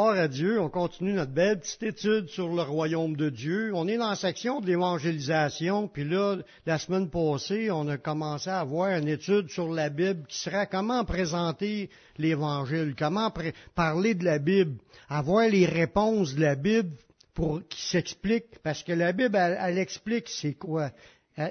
[0.00, 3.72] Gloire à Dieu, on continue notre belle petite étude sur le royaume de Dieu.
[3.74, 6.36] On est dans la section de l'évangélisation, puis là,
[6.66, 10.66] la semaine passée, on a commencé à avoir une étude sur la Bible qui sera
[10.66, 13.32] comment présenter l'évangile, comment
[13.74, 14.76] parler de la Bible,
[15.08, 16.90] avoir les réponses de la Bible
[17.34, 20.92] pour qui s'expliquent, parce que la Bible, elle, explique c'est quoi.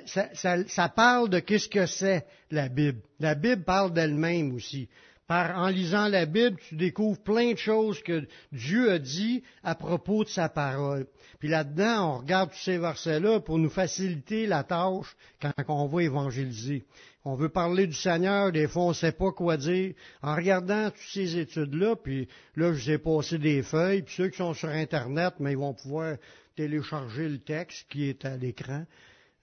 [0.05, 0.29] Ça,
[0.67, 3.01] ça parle de qu'est-ce que c'est la Bible.
[3.19, 4.87] La Bible parle d'elle-même aussi
[5.29, 10.23] en lisant la Bible, tu découvres plein de choses que Dieu a dit à propos
[10.23, 11.07] de sa parole.
[11.39, 16.03] Puis là-dedans, on regarde tous ces versets-là pour nous faciliter la tâche quand on va
[16.03, 16.85] évangéliser.
[17.25, 19.93] On veut parler du Seigneur, des fois on ne sait pas quoi dire.
[20.21, 24.29] En regardant toutes ces études-là, puis là, je vous ai passé des feuilles, puis ceux
[24.29, 26.15] qui sont sur Internet, mais ils vont pouvoir
[26.55, 28.85] télécharger le texte qui est à l'écran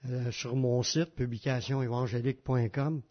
[0.08, 3.02] euh, sur mon site, publicationévangélique.com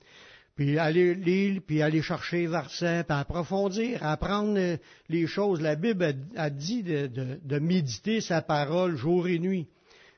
[0.56, 4.78] puis aller lire, puis aller chercher versets, puis approfondir, apprendre euh,
[5.10, 5.62] les choses.
[5.62, 9.68] La Bible a, dit de, méditer sa parole jour et nuit.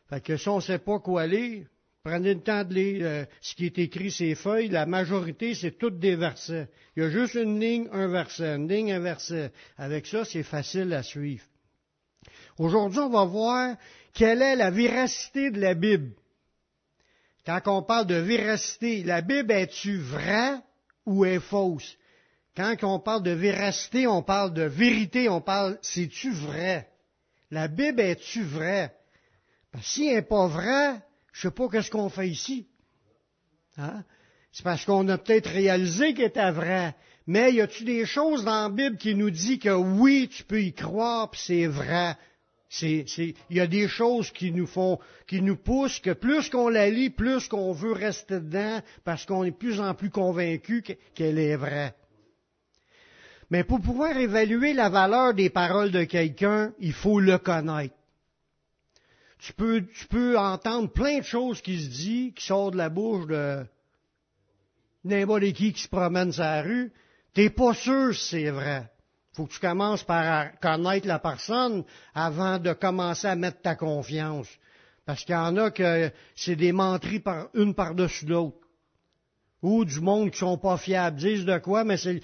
[0.10, 1.66] Fait que si on ne sait pas quoi lire,
[2.04, 4.68] prenez le temps de lire euh, ce qui est écrit ces feuilles.
[4.68, 6.68] La majorité, c'est toutes des versets.
[6.96, 9.52] Il y a juste une ligne, un verset, une ligne, un verset.
[9.78, 11.46] Avec ça, c'est facile à suivre.
[12.58, 13.76] Aujourd'hui, on va voir
[14.14, 16.12] quelle est la véracité de la Bible.
[17.46, 20.58] Quand on parle de véracité, la Bible est-tu vraie
[21.06, 21.96] ou est fausse?
[22.56, 26.90] Quand on parle de véracité, on parle de vérité, on parle, c'est-tu vrai?
[27.52, 28.96] La Bible est-tu vraie?
[29.74, 31.02] Que si elle n'est pas vraie,
[31.34, 32.68] je sais pas qu'est-ce qu'on fait ici.
[33.78, 34.04] Hein?
[34.52, 36.96] C'est parce qu'on a peut-être réalisé qu'elle était vraie.
[37.28, 40.62] Mais y a-t-il des choses dans la Bible qui nous dit que oui, tu peux
[40.62, 42.16] y croire, puis c'est vrai?
[42.82, 46.90] Il y a des choses qui nous font, qui nous poussent que plus qu'on la
[46.90, 51.40] lit, plus qu'on veut rester dedans parce qu'on est de plus en plus convaincu qu'elle
[51.40, 51.94] est vraie.
[53.50, 57.96] Mais pour pouvoir évaluer la valeur des paroles de quelqu'un, il faut le connaître.
[59.40, 62.90] Tu peux, tu peux entendre plein de choses qui se disent, qui sortent de la
[62.90, 63.64] bouche de
[65.04, 66.92] n'importe qui qui se promène sur la rue.
[67.34, 68.90] T'es pas sûr si c'est vrai
[69.36, 74.48] faut que tu commences par connaître la personne avant de commencer à mettre ta confiance.
[75.06, 78.58] Parce qu'il y en a que c'est des menteries par, une par-dessus l'autre.
[79.62, 81.18] Ou du monde qui sont pas fiables.
[81.18, 82.22] Disent de quoi, mais c'est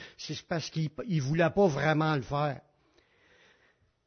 [0.47, 2.61] parce qu'ils ne voulaient pas vraiment le faire.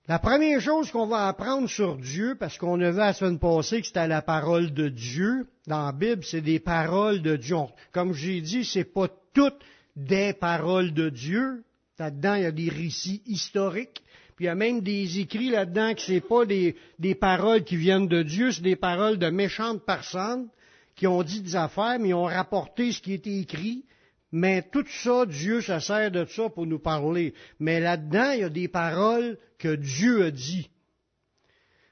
[0.06, 3.80] La première chose qu'on va apprendre sur Dieu, parce qu'on a vu la semaine passée
[3.80, 7.56] que c'était la parole de Dieu, dans la Bible, c'est des paroles de Dieu.
[7.92, 9.60] Comme j'ai dit, c'est pas toutes
[9.96, 11.64] des paroles de Dieu,
[11.98, 14.02] Là-dedans, il y a des récits historiques.
[14.36, 17.76] Puis il y a même des écrits là-dedans que c'est pas des, des, paroles qui
[17.76, 20.48] viennent de Dieu, c'est des paroles de méchantes personnes
[20.96, 23.84] qui ont dit des affaires, mais ils ont rapporté ce qui était écrit.
[24.32, 27.34] Mais tout ça, Dieu se sert de ça pour nous parler.
[27.60, 30.70] Mais là-dedans, il y a des paroles que Dieu a dit.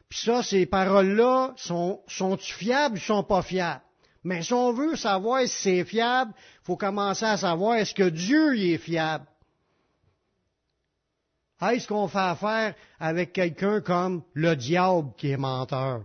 [0.08, 3.82] Puis ça, ces paroles-là, sont, sont-ils fiables ou sont pas fiables?
[4.24, 8.08] Mais si on veut savoir si c'est fiable, il faut commencer à savoir est-ce que
[8.08, 9.26] Dieu y est fiable.
[11.62, 16.02] Est-ce qu'on fait affaire avec quelqu'un comme le diable qui est menteur?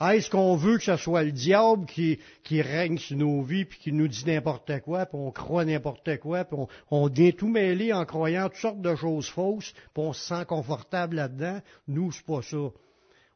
[0.00, 2.18] Est-ce qu'on veut que ce soit le diable qui,
[2.62, 6.44] règne sur nos vies, puis qui nous dit n'importe quoi, puis on croit n'importe quoi,
[6.44, 10.26] puis on, on tout mêler en croyant toutes sortes de choses fausses, puis on se
[10.26, 11.60] sent confortable là-dedans?
[11.88, 12.70] Nous, c'est pas ça.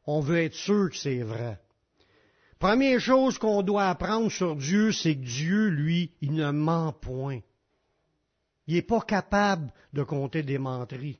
[0.05, 1.59] On veut être sûr que c'est vrai.
[2.59, 7.39] Première chose qu'on doit apprendre sur Dieu, c'est que Dieu, lui, il ne ment point.
[8.69, 11.17] Il n'est pas capable de compter des menteries.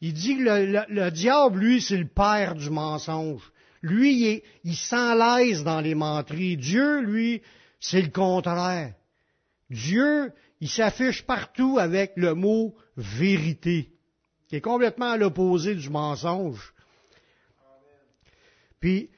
[0.00, 3.52] Il dit que le, diable, lui, c'est le père du mensonge.
[3.82, 6.56] Lui, il, il s'enlaise dans les menteries.
[6.56, 7.42] Dieu, lui,
[7.80, 8.94] c'est le contraire.
[9.68, 10.32] Dieu,
[10.62, 13.92] il s'affiche partout avec le mot vérité,
[14.48, 16.72] qui est complètement à l'opposé du mensonge.
[18.80, 19.10] Puis,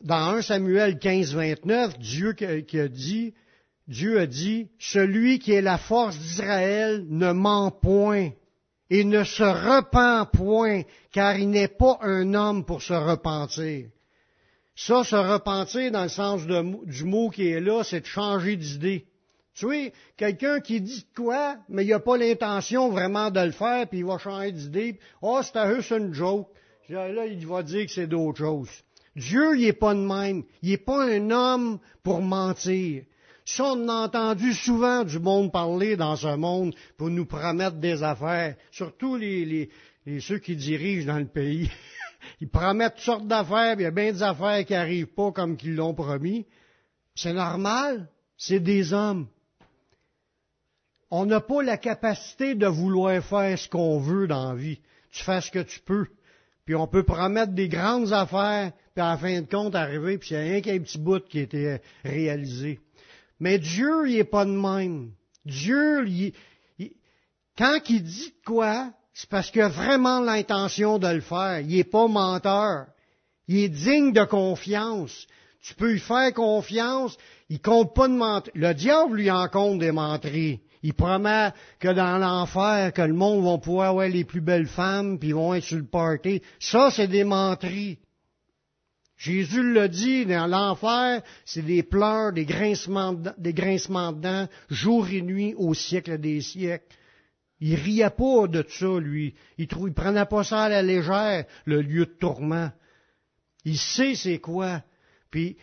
[0.00, 3.34] dans 1 Samuel 15, 29, Dieu qui a dit,
[3.88, 8.30] Dieu a dit, celui qui est la force d'Israël ne ment point
[8.90, 13.86] et ne se repent point, car il n'est pas un homme pour se repentir.
[14.74, 19.06] Ça, se repentir dans le sens du mot qui est là, c'est de changer d'idée.
[19.54, 23.86] Tu vois, quelqu'un qui dit quoi, mais il n'a pas l'intention vraiment de le faire,
[23.86, 24.98] puis il va changer d'idée.
[25.20, 26.48] Oh, c'est juste une joke.
[26.88, 28.70] Là, il va dire que c'est d'autres choses.
[29.14, 30.42] Dieu, il n'est pas de même.
[30.62, 33.04] Il n'est pas un homme pour mentir.
[33.44, 38.02] Ça, on a entendu souvent du monde parler dans ce monde pour nous promettre des
[38.02, 39.68] affaires, surtout les,
[40.20, 41.70] ceux qui dirigent dans le pays.
[42.40, 45.56] Ils promettent toutes sortes d'affaires, il y a bien des affaires qui n'arrivent pas comme
[45.56, 46.46] qu'ils l'ont promis.
[47.16, 49.26] C'est normal, c'est des hommes.
[51.10, 54.80] On n'a pas la capacité de vouloir faire ce qu'on veut dans la vie.
[55.10, 56.06] tu fais ce que tu peux.
[56.64, 60.36] Puis on peut promettre des grandes affaires, puis à fin de compte arriver, puis il
[60.36, 62.78] n'y a rien qu'un petit bout qui a été réalisé.
[63.40, 65.12] Mais Dieu, il n'est pas de même.
[65.44, 66.32] Dieu, il,
[67.58, 71.60] quand il dit quoi, c'est parce qu'il a vraiment l'intention de le faire.
[71.60, 72.86] Il n'est pas menteur.
[73.48, 75.26] Il est digne de confiance.
[75.62, 77.16] Tu peux lui faire confiance.
[77.48, 78.52] Il compte pas de mentir.
[78.54, 80.60] Le diable lui en compte des menteries.
[80.82, 85.18] Il promet que dans l'enfer, que le monde va pouvoir avoir les plus belles femmes,
[85.18, 86.42] puis ils vont être sur le party.
[86.58, 87.98] Ça, c'est des menteries.
[89.22, 95.08] Jésus l'a dit, dans l'enfer, c'est des pleurs, des grincements, des grincements de dents, jour
[95.10, 96.84] et nuit, au siècle des siècles.
[97.60, 99.36] Il riait pas de ça, lui.
[99.58, 102.72] Il, ne prenait pas ça à la légère, le lieu de tourment.
[103.64, 104.82] Il sait c'est quoi.
[105.30, 105.56] Puis,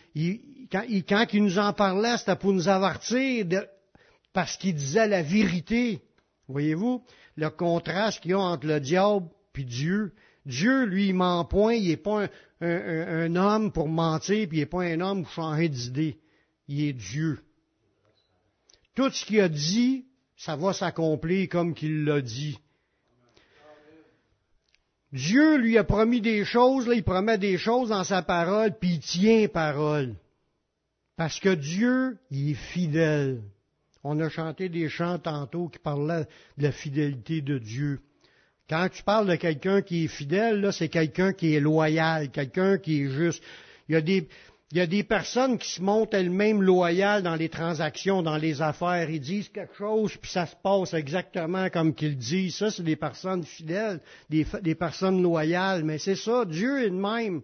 [0.72, 3.44] quand, il, nous en parlait, c'était pour nous avertir,
[4.32, 6.00] parce qu'il disait la vérité.
[6.48, 7.04] Voyez-vous,
[7.36, 10.14] le contraste qu'il y a entre le diable et Dieu.
[10.46, 12.28] Dieu, lui, il ment point, il n'est pas un,
[12.62, 16.18] homme pour mentir, puis il n'est pas un homme pour changer d'idée.
[16.68, 17.40] Il est Dieu.
[18.94, 22.58] Tout ce qu'il a dit, ça va s'accomplir comme qu'il l'a dit.
[25.12, 28.94] Dieu lui a promis des choses, là, il promet des choses dans sa parole, puis
[28.94, 30.14] il tient parole.
[31.16, 33.42] Parce que Dieu, il est fidèle.
[34.04, 38.00] On a chanté des chants tantôt qui parlaient de la fidélité de Dieu.
[38.70, 43.02] Quand tu parles de quelqu'un qui est fidèle, c'est quelqu'un qui est loyal, quelqu'un qui
[43.02, 43.42] est juste.
[43.88, 48.62] Il y a des, personnes qui se montrent elles-mêmes loyales dans les transactions, dans les
[48.62, 49.10] affaires.
[49.10, 52.58] Ils disent quelque chose, puis ça se passe exactement comme qu'ils disent.
[52.58, 54.44] Ça, c'est des personnes fidèles, des,
[54.76, 55.82] personnes loyales.
[55.82, 57.42] Mais c'est ça, Dieu est de même.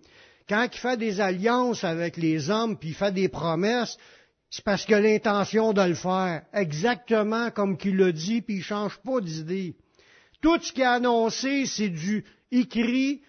[0.49, 3.99] Quand il fait des alliances avec les hommes, puis il fait des promesses,
[4.49, 6.43] c'est parce qu'il a l'intention de le faire.
[6.53, 9.75] Exactement comme qu'il l'a dit, puis il change pas d'idée.
[10.41, 13.23] Tout ce qu'il a annoncé, c'est du écrit,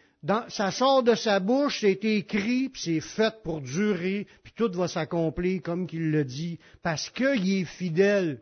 [0.50, 4.88] ça sort de sa bouche, c'est écrit, puis c'est fait pour durer, puis tout va
[4.88, 8.42] s'accomplir comme qu'il le dit, parce qu'il est fidèle.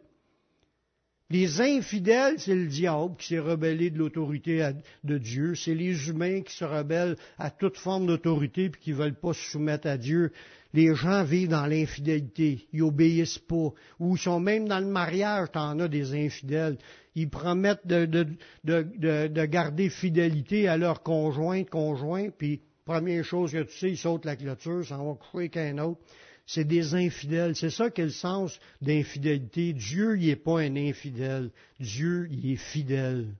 [1.32, 4.70] Les infidèles, c'est le diable qui s'est rebellé de l'autorité
[5.04, 5.56] de Dieu.
[5.56, 9.50] C'est les humains qui se rebellent à toute forme d'autorité puis qui veulent pas se
[9.50, 10.32] soumettre à Dieu.
[10.76, 12.68] Les gens vivent dans l'infidélité.
[12.72, 13.72] Ils obéissent pas.
[14.00, 16.78] Ou ils sont même dans le mariage, t'en as des infidèles
[17.16, 23.90] ils promettent de, garder fidélité à leur conjoint, conjoint, puis première chose que tu sais,
[23.92, 26.02] ils sautent la clôture, s'en vont coucher avec un autre.
[26.46, 27.56] C'est des infidèles.
[27.56, 29.74] C'est ça qu'est le sens d'infidélité.
[29.74, 31.50] Dieu, il n'est pas un infidèle.
[31.80, 33.34] Dieu, il est fidèle.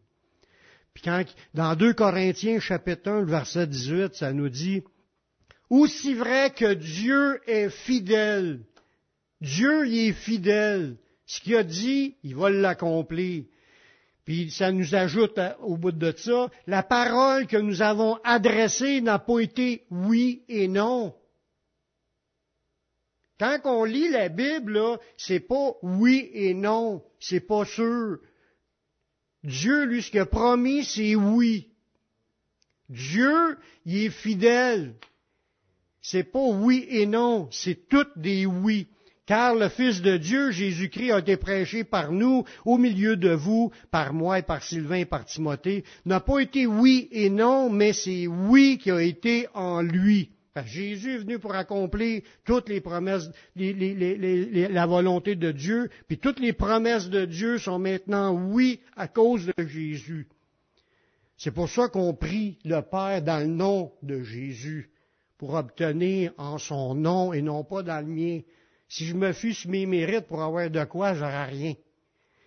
[0.96, 1.24] Puis quand,
[1.54, 4.82] dans 2 Corinthiens, chapitre 1, verset 18, ça nous dit,
[5.70, 8.62] aussi vrai que Dieu est fidèle.
[9.42, 10.98] Dieu, il est fidèle.
[11.26, 13.46] Ce qu'il a dit, il va l'accomplir.
[14.26, 19.20] Puis ça nous ajoute au bout de ça, la parole que nous avons adressée n'a
[19.20, 21.14] pas été oui et non.
[23.40, 28.18] Quand on lit la Bible, c'est pas oui et non, c'est pas sûr.
[29.44, 31.70] Dieu, lui, ce qu'il a promis, c'est oui.
[32.90, 34.96] Dieu, il est fidèle.
[36.08, 38.88] C'est pas oui et non, c'est toutes des oui
[39.26, 43.72] car le Fils de Dieu, Jésus-Christ, a été prêché par nous, au milieu de vous,
[43.90, 47.92] par moi et par Sylvain et par Timothée, n'a pas été oui et non, mais
[47.92, 50.30] c'est oui qui a été en lui.
[50.64, 56.54] Jésus est venu pour accomplir toutes les promesses, la volonté de Dieu, puis toutes les
[56.54, 60.28] promesses de Dieu sont maintenant oui à cause de Jésus.
[61.36, 64.92] C'est pour ça qu'on prie le Père dans le nom de Jésus,
[65.38, 68.42] pour obtenir en son nom et non pas dans le mien.
[68.88, 71.74] Si je me sur mes mérites pour avoir de quoi, j'aurai rien.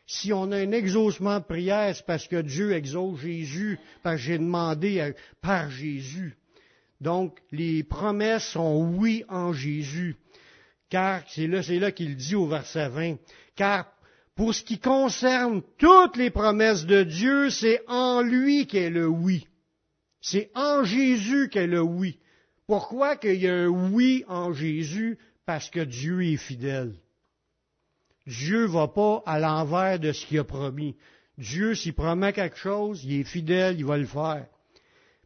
[0.06, 4.22] Si on a un exaucement de prière, c'est parce que Dieu exauce Jésus, parce que
[4.22, 6.36] j'ai demandé par Jésus.
[7.00, 10.16] Donc, les promesses sont oui en Jésus.
[10.88, 13.16] Car, c'est là, c'est là qu'il dit au verset 20,
[13.54, 13.92] car
[14.34, 19.46] pour ce qui concerne toutes les promesses de Dieu, c'est en lui qu'est le oui.
[20.20, 22.18] C'est en Jésus qu'est le oui.
[22.68, 25.18] Pourquoi qu'il y a un oui en Jésus?
[25.48, 26.94] parce que Dieu est fidèle.
[28.26, 30.94] Dieu va pas à l'envers de ce qu'il a promis.
[31.38, 34.46] Dieu, s'il promet quelque chose, il est fidèle, il va le faire.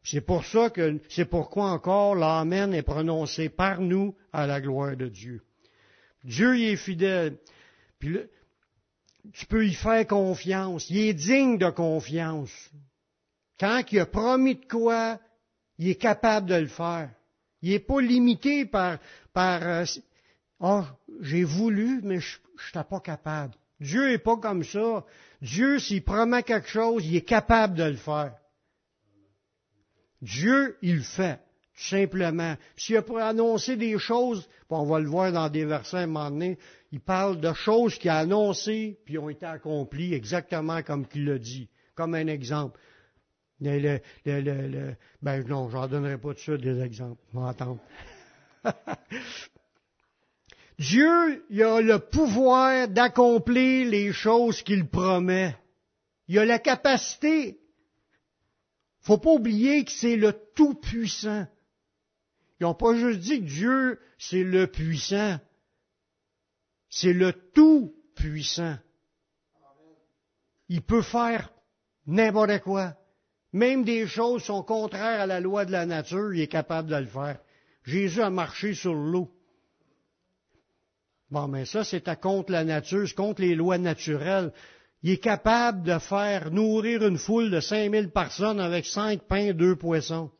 [0.04, 4.96] C'est pour ça que, c'est pourquoi encore l'Amen est prononcé par nous à la gloire
[4.96, 5.42] de Dieu.
[6.22, 7.38] Dieu, il est fidèle.
[7.99, 8.18] Puis
[9.32, 10.88] tu peux y faire confiance.
[10.88, 12.70] Il est digne de confiance.
[13.58, 15.18] Quand il a promis de quoi,
[15.78, 17.11] il est capable de le faire.
[17.62, 18.99] Il n'est pas limité par,
[19.33, 19.85] par
[20.61, 20.83] oh,
[21.21, 23.54] j'ai voulu, mais je n'étais pas capable.
[23.81, 25.04] Dieu n'est pas comme ça.
[25.40, 28.35] Dieu, s'il promet quelque chose, il est capable de le faire.
[30.21, 31.40] Dieu, il le fait,
[31.75, 32.57] tout simplement.
[32.76, 36.07] S'il a pour annoncer des choses, on va le voir dans des versets à un
[36.07, 36.59] moment donné,
[36.92, 41.38] il parle de choses qu'il a annoncées, puis ont été accomplies exactement comme qu'il l'a
[41.38, 41.69] dit.
[41.95, 42.78] Comme un exemple.
[43.62, 47.21] Le, le, ben non, j'en donnerai pas de ça des exemples.
[47.47, 47.81] Attendre.
[50.78, 55.57] Dieu, il a le pouvoir d'accomplir les choses qu'il promet.
[56.26, 57.61] Il a la capacité.
[59.00, 61.47] Faut pas oublier que c'est le Tout-Puissant.
[62.59, 65.38] Ils n'ont pas juste dit que Dieu, c'est le puissant.
[66.88, 68.76] C'est le Tout-Puissant.
[70.69, 71.52] Il peut faire
[72.07, 72.97] n'importe quoi.
[73.52, 76.97] Même des choses sont contraires à la loi de la nature, il est capable de
[76.97, 77.38] le faire.
[77.85, 79.30] Jésus a marché sur l'eau.
[81.30, 84.52] Bon, mais ça, c'est à contre la nature, c'est contre les lois naturelles.
[85.02, 89.76] Il est capable de faire nourrir une foule de 5000 personnes avec cinq pains, deux
[89.76, 90.30] poissons.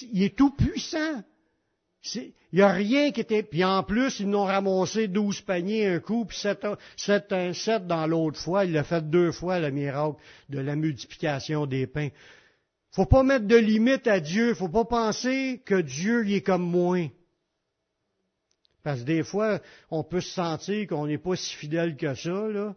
[0.00, 1.22] Il est tout puissant.
[2.14, 3.42] Il n'y a rien qui était.
[3.42, 8.06] Puis en plus, ils n'ont ramassé douze paniers un coup, puis sept, un sept dans
[8.06, 8.64] l'autre fois.
[8.64, 12.08] Il a fait deux fois le miracle de la multiplication des pains.
[12.90, 14.54] Faut pas mettre de limite à Dieu.
[14.54, 16.98] Faut pas penser que Dieu y est comme moi.
[18.82, 22.48] Parce que des fois, on peut se sentir qu'on n'est pas si fidèle que ça,
[22.48, 22.74] là.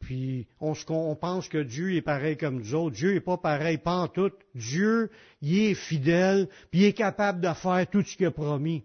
[0.00, 0.74] Puis on,
[1.14, 2.96] pense que Dieu est pareil comme nous autres.
[2.96, 4.32] Dieu n'est pas pareil, pas en tout.
[4.54, 5.10] Dieu,
[5.42, 8.82] il est fidèle, puis il est capable de faire tout ce qu'il a promis.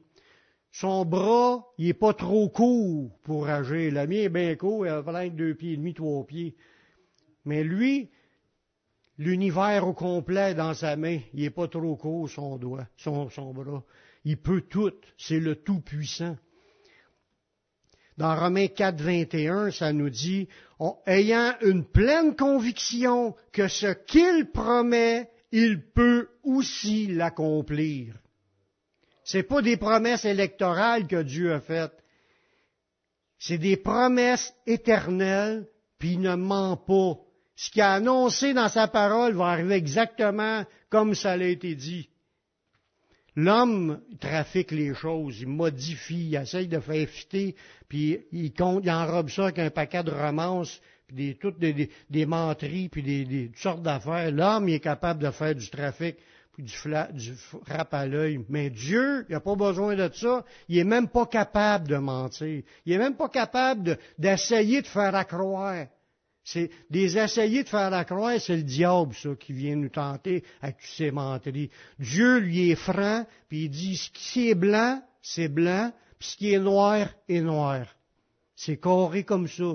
[0.72, 3.94] Son bras, il n'est pas trop court pour agir.
[3.94, 6.56] Le mien est bien court, il a plein de deux pieds et demi, trois pieds.
[7.46, 8.10] Mais lui,
[9.18, 13.54] l'univers au complet dans sa main, il n'est pas trop court, son doigt, son, son
[13.54, 13.84] bras.
[14.26, 14.92] Il peut tout.
[15.18, 16.36] C'est le Tout-Puissant.
[18.18, 20.48] Dans Romains 4, 21, ça nous dit,
[21.06, 28.16] ayant une pleine conviction que ce qu'il promet, il peut aussi l'accomplir.
[29.26, 31.98] C'est pas des promesses électorales que Dieu a faites.
[33.38, 35.68] C'est des promesses éternelles,
[36.00, 37.18] puis il ne ment pas.
[37.56, 42.10] Ce qu'il a annoncé dans sa parole va arriver exactement comme ça l'a été dit.
[43.36, 47.56] L'homme trafique les choses, il modifie, il essaye de faire fitter,
[47.90, 51.90] puis il compte, il enrobe ça avec un paquet de romances, puis des, toutes des,
[52.10, 54.32] des, menteries, puis des, toutes sortes d'affaires.
[54.32, 56.16] L'homme, est capable de faire du trafic,
[56.54, 56.74] puis du,
[57.14, 58.40] du frappe à l'œil.
[58.48, 60.46] Mais Dieu, il n'a pas besoin de ça.
[60.70, 62.64] Il est même pas capable de mentir.
[62.86, 65.88] Il est même pas capable d'essayer de, faire accroire.
[66.48, 70.44] C'est des essayer de faire la croix, c'est le diable, ça, qui vient nous tenter
[70.80, 71.72] ces menteries.
[71.98, 76.38] Dieu, lui, est franc, puis il dit, ce qui est blanc, c'est blanc, puis ce
[76.38, 77.88] qui est noir, est noir.
[78.56, 79.74] C'est carré comme ça.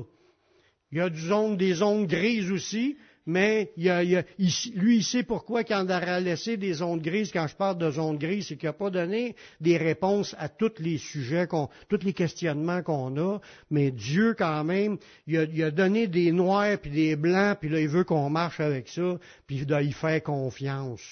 [0.93, 2.97] Il y a des ondes grises aussi,
[3.31, 7.47] mais il a, lui, il sait pourquoi quand il a laissé des zones grises, quand
[7.47, 10.99] je parle de zones grises, c'est qu'il n'a pas donné des réponses à tous les
[10.99, 13.39] sujets, tous les questionnements qu'on a,
[13.71, 17.89] mais Dieu, quand même, il a, donné des noirs puis des blancs, puis là, il
[17.89, 21.03] veut qu'on marche avec ça, puis il doit y faire confiance.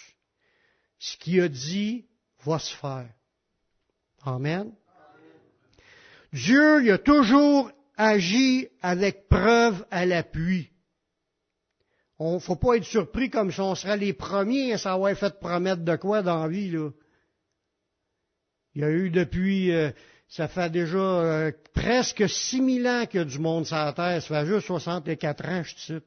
[0.98, 2.04] Ce qu'il a dit
[2.44, 3.08] va se faire.
[4.24, 4.72] Amen.
[6.32, 10.68] Dieu, il a toujours agi avec preuve à l'appui.
[12.18, 15.38] On ne faut pas être surpris comme si on serait les premiers à savoir fait
[15.38, 16.70] promettre de quoi dans la vie.
[16.70, 16.90] Là.
[18.74, 19.90] Il y a eu depuis, euh,
[20.28, 24.20] ça fait déjà euh, presque 6000 ans a du monde sur la Terre.
[24.22, 26.04] Ça fait juste 64 ans, je cite.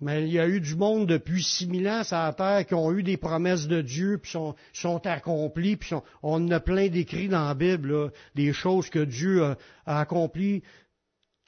[0.00, 2.92] Mais il y a eu du monde depuis 6000 ans sur la Terre qui ont
[2.92, 7.46] eu des promesses de Dieu, puis sont, sont accomplies, puis on a plein d'écrits dans
[7.46, 10.62] la Bible, des choses que Dieu a, a accomplies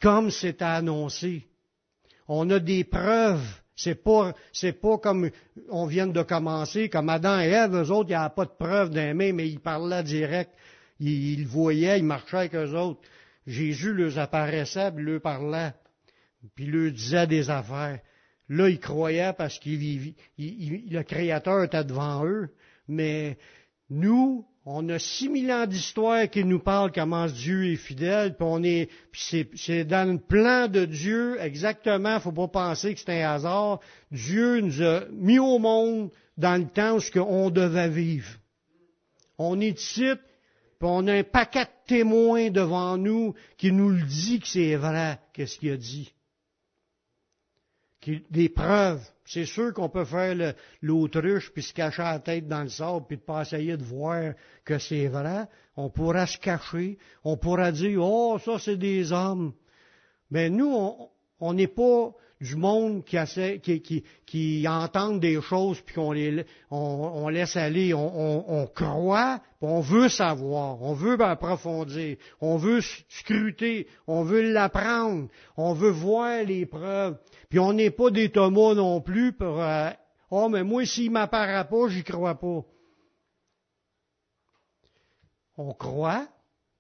[0.00, 1.46] comme c'était annoncé.
[2.28, 5.30] On a des preuves c'est pas, c'est pas comme
[5.68, 8.50] on vient de commencer, comme Adam et Ève, eux autres, il n'y a pas de
[8.58, 10.50] preuve d'aimer, mais ils parlaient direct.
[10.98, 13.00] Ils, ils voyaient, ils marchaient avec eux autres.
[13.46, 15.72] Jésus leur apparaissait, puis leur parlait,
[16.54, 18.00] puis leur disait des affaires.
[18.48, 22.48] Là, ils croyaient parce qu'il le Créateur était devant eux,
[22.88, 23.36] mais
[23.90, 28.46] nous, on a six mille ans d'histoire qui nous parlent comment Dieu est fidèle, puis
[28.48, 32.18] on est, c'est, dans le plan de Dieu exactement.
[32.18, 33.78] Faut pas penser que c'est un hasard.
[34.10, 38.28] Dieu nous a mis au monde dans le temps où on devait vivre.
[39.38, 40.10] On est ici,
[40.78, 44.74] puis on a un paquet de témoins devant nous qui nous le dit que c'est
[44.74, 46.12] vrai, qu'est-ce qu'il a dit
[48.30, 49.02] des preuves.
[49.24, 53.16] C'est sûr qu'on peut faire l'autruche puis se cacher la tête dans le sable puis
[53.16, 54.34] pas essayer de voir
[54.64, 55.46] que c'est vrai.
[55.76, 56.98] On pourra se cacher.
[57.24, 59.52] On pourra dire, oh, ça c'est des hommes.
[60.30, 61.08] Mais nous,
[61.38, 63.16] On n'est pas du monde qui,
[63.62, 66.76] qui, qui, qui entendent des choses puis qu'on les on,
[67.14, 67.94] on laisse aller.
[67.94, 75.28] On, on, croit, on veut savoir, on veut approfondir, on veut scruter, on veut l'apprendre,
[75.56, 77.18] on veut voir les preuves.
[77.48, 79.90] Puis on n'est pas des Thomas non plus pour euh,
[80.30, 82.62] oh mais moi s'il m'apparaît pas, j'y crois pas.
[85.56, 86.28] On croit,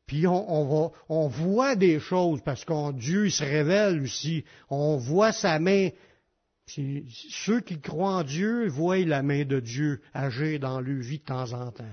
[0.06, 4.44] puis on, voit des choses parce qu'en Dieu il se révèle aussi.
[4.70, 5.88] On voit sa main.
[6.66, 11.24] Ceux qui croient en Dieu voient la main de Dieu agir dans leur vie de
[11.24, 11.84] temps en temps.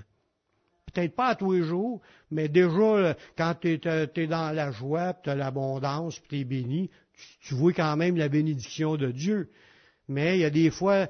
[0.94, 5.32] Peut-être pas à tous les jours, mais déjà quand tu es, dans la joie, tu
[5.32, 6.92] as l'abondance, puis tu es béni,
[7.42, 9.50] tu vois quand même la bénédiction de Dieu.
[10.08, 11.08] Mais il y a des fois, euh, euh,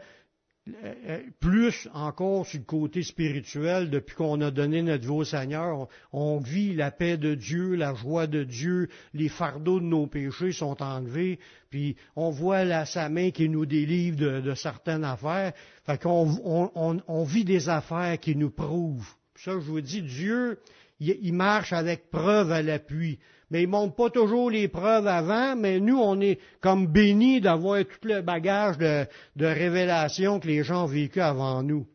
[1.42, 6.40] plus encore sur le côté spirituel, depuis qu'on a donné notre vie au Seigneur, on,
[6.40, 10.82] vit la paix de Dieu, la joie de Dieu, les fardeaux de nos péchés sont
[10.82, 11.40] enlevés,
[11.70, 15.54] puis on voit sa main qui nous délivre de, certaines affaires.
[15.86, 19.16] Fait qu'on on, vit des affaires qui nous prouvent.
[19.36, 20.60] ça, je vous dis, Dieu,
[21.00, 23.20] il marche avec preuve à l'appui
[23.54, 27.86] mais ils montrent pas toujours les preuves avant, mais nous, on est comme bénis d'avoir
[27.86, 29.06] tout le bagage de,
[29.36, 31.86] de révélation que les gens ont vécu avant nous.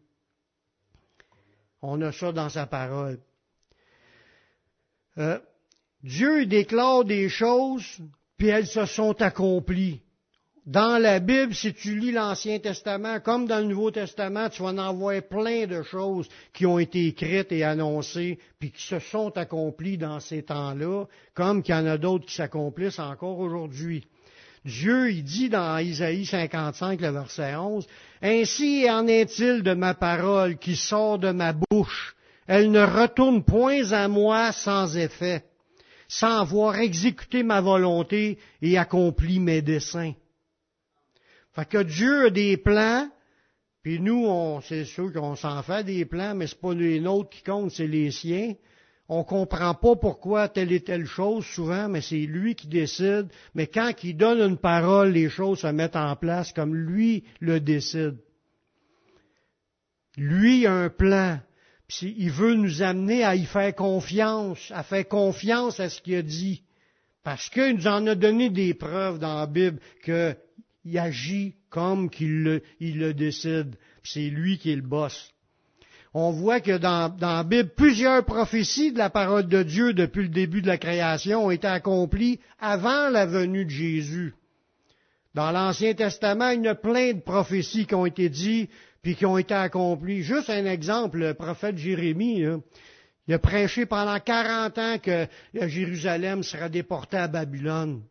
[1.82, 3.18] On a ça dans sa parole.
[5.18, 5.40] Euh,
[6.04, 7.98] Dieu déclare des choses,
[8.36, 10.00] puis elles se sont accomplies.
[10.68, 14.68] Dans la Bible, si tu lis l'Ancien Testament, comme dans le Nouveau Testament, tu vas
[14.68, 19.34] en voir plein de choses qui ont été écrites et annoncées, puis qui se sont
[19.38, 24.06] accomplies dans ces temps-là, comme qu'il y en a d'autres qui s'accomplissent encore aujourd'hui.
[24.62, 27.86] Dieu, il dit dans Isaïe 55, le verset 11,
[28.20, 32.14] Ainsi en est-il de ma parole qui sort de ma bouche.
[32.46, 35.44] Elle ne retourne point à moi sans effet,
[36.08, 40.12] sans avoir exécuté ma volonté et accompli mes desseins.
[41.54, 43.08] Fait que Dieu a des plans,
[43.82, 47.42] puis nous, c'est sûr qu'on s'en fait des plans, mais c'est pas les nôtres qui
[47.42, 48.54] comptent, c'est les siens.
[49.08, 53.28] On comprend pas pourquoi telle et telle chose souvent, mais c'est lui qui décide.
[53.54, 57.60] Mais quand il donne une parole, les choses se mettent en place comme lui le
[57.60, 58.18] décide.
[60.18, 61.40] Lui a un plan.
[61.86, 66.16] Puis il veut nous amener à y faire confiance, à faire confiance à ce qu'il
[66.16, 66.62] a dit.
[67.24, 70.36] Parce qu'il nous en a donné des preuves dans la Bible que
[70.88, 73.76] il agit comme qu'il le, il le décide.
[74.02, 75.32] C'est lui qui est le boss.
[76.14, 80.22] On voit que dans, dans, la Bible, plusieurs prophéties de la parole de Dieu depuis
[80.22, 84.34] le début de la création ont été accomplies avant la venue de Jésus.
[85.34, 88.70] Dans l'Ancien Testament, il y a plein de prophéties qui ont été dites
[89.02, 90.22] puis qui ont été accomplies.
[90.22, 92.42] Juste un exemple, le prophète Jérémie,
[93.26, 98.02] il a prêché pendant 40 ans que Jérusalem sera déportée à Babylone.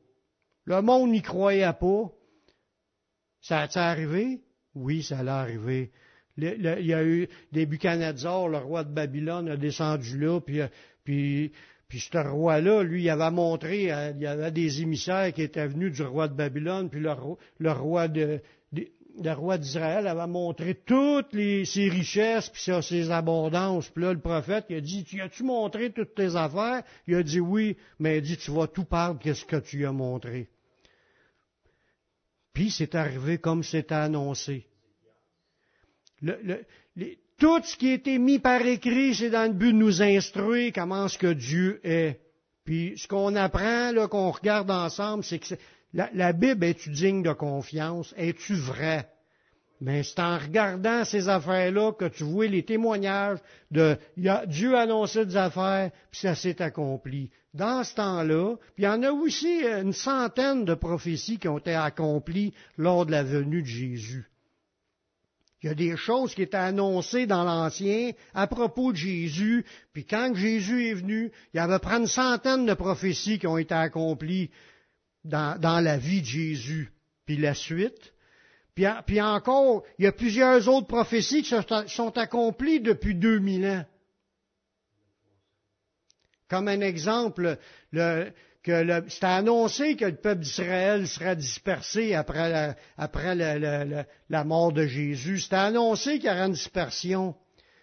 [0.66, 2.12] Le monde n'y croyait pas.
[3.42, 4.42] Ça a-t-il arrivé?
[4.76, 5.92] Oui, ça l'a arrivé.
[6.38, 10.60] il y a eu des Buchanadzar, le roi de Babylone, a descendu là, puis,
[11.04, 11.52] puis,
[11.88, 15.68] puis ce roi-là, lui, il avait montré, euh, il y avait des émissaires qui étaient
[15.68, 18.42] venus du roi de Babylone, puis le, roi de,
[19.26, 23.90] roi d'Israël avait montré toutes ses richesses puis ses abondances.
[23.90, 26.84] Puis là, le prophète, il a dit, tu as-tu montré toutes tes affaires?
[27.08, 29.86] Il a dit oui, mais il a dit, tu vas tout parler qu'est-ce que tu
[29.86, 30.50] as montré?
[32.58, 34.66] Puis c'est arrivé comme c'était annoncé.
[37.38, 40.72] tout ce qui a été mis par écrit, c'est dans le but de nous instruire
[40.74, 42.20] comment ce que Dieu est.
[42.66, 45.54] Puis ce qu'on apprend, là, qu'on regarde ensemble, c'est que
[45.94, 48.12] la, Bible, es-tu digne de confiance?
[48.18, 49.08] Es-tu vrai?
[49.80, 53.38] Mais c'est en regardant ces affaires-là que tu vois les témoignages
[53.70, 54.00] de
[54.48, 57.30] Dieu a annoncé des affaires, puis ça s'est accompli.
[57.58, 61.58] Dans ce temps-là, puis il y en a aussi une centaine de prophéties qui ont
[61.58, 64.30] été accomplies lors de la venue de Jésus.
[65.64, 70.06] Il y a des choses qui étaient annoncées dans l'Ancien à propos de Jésus, puis
[70.06, 73.74] quand Jésus est venu, il y avait près une centaine de prophéties qui ont été
[73.74, 74.52] accomplies
[75.24, 76.92] dans, la vie de Jésus.
[77.26, 78.14] Puis la suite,
[78.76, 81.56] puis, encore, il y a plusieurs autres prophéties qui
[81.88, 83.86] sont, accomplies depuis 2000 ans.
[86.50, 87.58] Comme un exemple,
[87.92, 88.32] le,
[88.68, 94.86] que c'était annoncé que le peuple d'Israël serait dispersé après, la, après la, mort de
[94.86, 95.40] Jésus.
[95.40, 97.36] C'était annoncé qu'il y aurait une dispersion.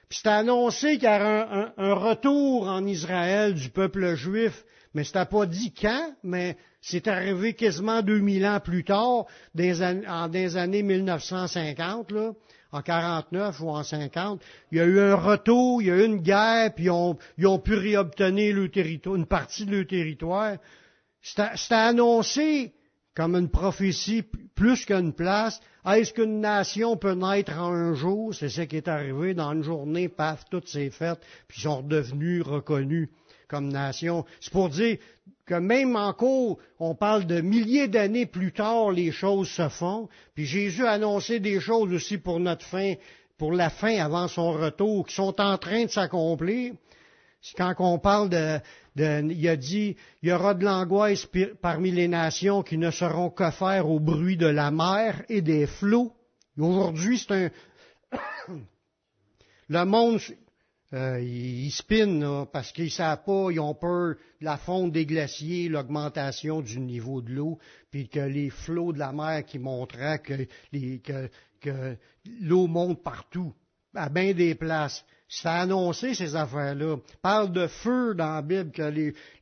[0.09, 4.65] Puis c'était annoncé qu'il y aurait un, retour en Israël du peuple juif.
[4.93, 9.25] Mais c'était pas dit quand, mais c'est arrivé quasiment 2000 ans plus tard,
[10.07, 12.33] en des années 1950, là,
[12.75, 14.43] en 49 ou en 50.
[14.73, 16.91] Il y a eu un retour, il y a eu une guerre, puis ils
[17.47, 20.57] ont, pu réobtenir le une partie de leur territoire.
[21.23, 22.73] C'était annoncé
[23.15, 24.25] comme une prophétie
[24.57, 25.61] plus qu'une place.
[25.87, 28.35] Est-ce qu'une nation peut naître en un jour?
[28.35, 31.79] C'est ce qui est arrivé dans une journée, paf, tout s'est fait, puis ils sont
[31.79, 33.09] redevenus reconnus
[33.55, 34.25] comme nation.
[34.41, 34.99] C'est pour dire
[35.47, 40.09] que même encore, on parle de milliers d'années plus tard, les choses se font.
[40.35, 42.95] Puis Jésus a annoncé des choses aussi pour notre fin,
[43.39, 46.73] pour la fin avant son retour, qui sont en train de s'accomplir.
[47.57, 48.59] Quand on parle de,
[48.97, 51.29] il a dit, il y aura de l'angoisse
[51.63, 55.67] parmi les nations qui ne sauront que faire au bruit de la mer et des
[55.67, 56.13] flots.
[56.59, 57.53] Aujourd'hui, c'est
[58.11, 58.19] un,
[59.69, 60.19] le monde,
[60.93, 65.69] euh, ils, spinent parce qu'ils savent pas, ils ont peur de la fonte des glaciers,
[65.69, 67.59] l'augmentation du niveau de l'eau,
[67.91, 71.99] puis que les flots de la mer qui montreraient que,
[72.41, 73.53] l'eau monte partout,
[73.95, 75.05] à bien des places.
[75.27, 76.99] C'est annoncé ces affaires-là.
[77.23, 78.83] Parle de feu dans la Bible, que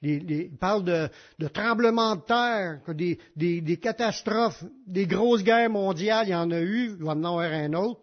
[0.00, 6.34] les, parle de, tremblements de terre, que des, catastrophes, des grosses guerres mondiales, il y
[6.34, 8.00] en a eu, il va en avoir un autre.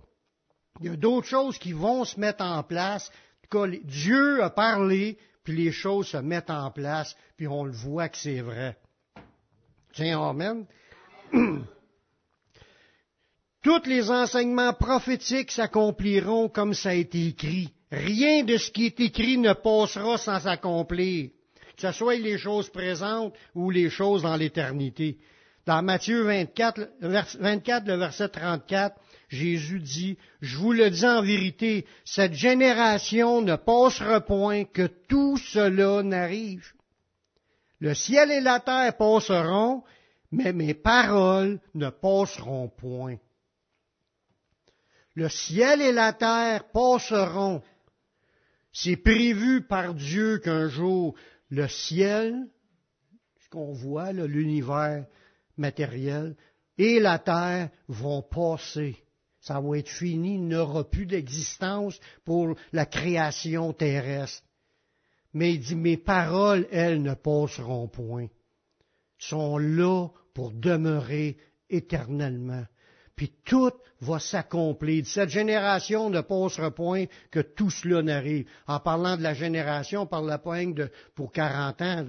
[0.81, 3.11] Il y a d'autres choses qui vont se mettre en place.
[3.83, 8.17] Dieu a parlé, puis les choses se mettent en place, puis on le voit que
[8.17, 8.77] c'est vrai.
[9.93, 10.65] Tiens, Amen.
[13.61, 17.73] Tous les enseignements prophétiques s'accompliront comme ça a été écrit.
[17.91, 21.31] Rien de ce qui est écrit ne passera sans s'accomplir,
[21.75, 25.17] que ce soit les choses présentes ou les choses dans l'éternité.
[25.65, 28.95] Dans Matthieu 24, 24, le verset 34,
[29.29, 35.37] Jésus dit, Je vous le dis en vérité, cette génération ne passera point que tout
[35.37, 36.73] cela n'arrive.
[37.79, 39.83] Le ciel et la terre passeront,
[40.31, 43.17] mais mes paroles ne passeront point.
[45.13, 47.61] Le ciel et la terre passeront.
[48.73, 51.15] C'est prévu par Dieu qu'un jour
[51.49, 52.47] le ciel,
[53.43, 55.05] ce qu'on voit, l'univers
[55.57, 56.35] matériel,
[56.77, 58.97] et la terre vont passer.
[59.39, 64.43] Ça va être fini, il n'y aura plus d'existence pour la création terrestre.
[65.33, 68.27] Mais il dit, mes paroles, elles, ne passeront point.
[69.17, 71.37] sont là pour demeurer
[71.69, 72.65] éternellement
[73.19, 75.05] puis tout va s'accomplir.
[75.05, 78.45] Cette génération ne passera point que tout cela n'arrive.
[78.65, 82.05] En parlant de la génération, on parle pas de pour 40 ans,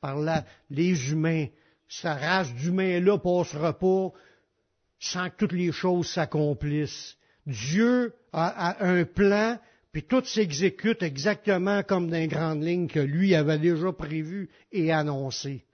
[0.00, 1.46] par là, les humains.
[1.88, 4.10] Sa race d'humains-là passera pas
[4.98, 7.16] sans que toutes les choses s'accomplissent.
[7.46, 9.58] Dieu a, un plan,
[9.92, 14.92] puis tout s'exécute exactement comme dans les grandes lignes que lui avait déjà prévues et
[14.92, 15.64] annoncées.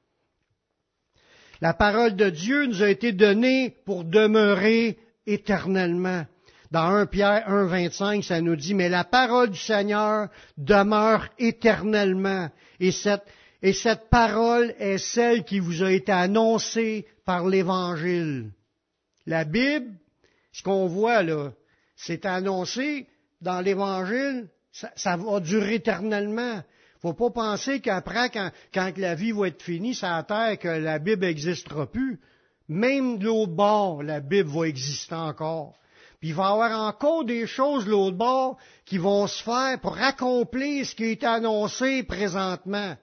[1.60, 6.26] La parole de Dieu nous a été donnée pour demeurer éternellement.
[6.70, 12.50] Dans 1 Pierre 1, 25, ça nous dit, mais la parole du Seigneur demeure éternellement.
[12.80, 13.24] Et cette,
[13.62, 18.50] et cette parole est celle qui vous a été annoncée par l'Évangile.
[19.26, 19.92] La Bible,
[20.52, 21.52] ce qu'on voit là,
[21.96, 23.06] c'est annoncé
[23.40, 26.62] dans l'Évangile, ça, ça va durer éternellement
[27.04, 31.26] faut pas penser qu'après, quand, la vie va être finie la terre, que la Bible
[31.26, 32.18] n'existera plus.
[32.66, 35.74] Même de l'autre bord, la Bible va exister encore.
[36.18, 38.56] Puis il va y avoir encore des choses de l'autre bord
[38.86, 42.96] qui vont se faire pour accomplir ce qui est annoncé présentement.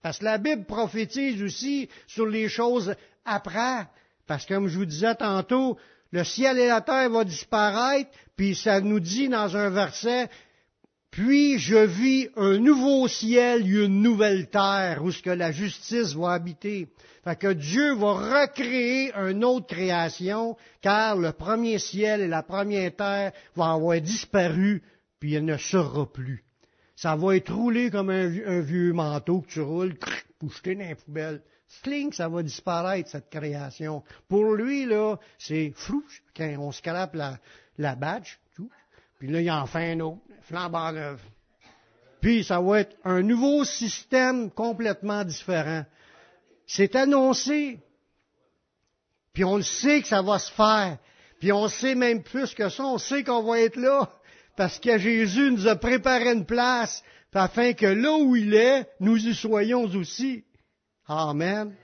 [0.00, 3.88] Parce que la Bible prophétise aussi sur les choses après.
[4.26, 5.76] Parce que comme je vous disais tantôt,
[6.10, 10.28] le ciel et la terre vont disparaître, puis ça nous dit dans un verset,
[11.10, 16.14] puis je vis un nouveau ciel et une nouvelle terre où ce que la justice
[16.14, 16.88] va habiter.
[17.22, 22.94] Fait que Dieu va recréer une autre création, car le premier ciel et la première
[22.94, 24.82] terre vont avoir disparu,
[25.20, 26.44] puis elle ne sera plus.
[26.96, 29.96] Ça va être roulé comme un, vieux manteau que tu roules,
[30.44, 31.42] pour jeter dans la poubelle.
[31.82, 34.02] Sling, ça va disparaître, cette création.
[34.28, 36.04] Pour lui, là, c'est flou,
[36.36, 37.38] quand on scrape la,
[37.78, 38.70] la badge, tout.
[39.18, 41.20] Puis là, il en fait un autre flambant neuf.
[42.20, 45.84] Puis ça va être un nouveau système complètement différent.
[46.66, 47.78] C'est annoncé.
[49.32, 50.98] Puis on le sait que ça va se faire.
[51.40, 54.10] Puis on sait même plus que ça, on sait qu'on va être là.
[54.56, 57.02] Parce que Jésus nous a préparé une place
[57.34, 60.44] afin que là où il est, nous y soyons aussi.
[61.06, 61.74] Amen.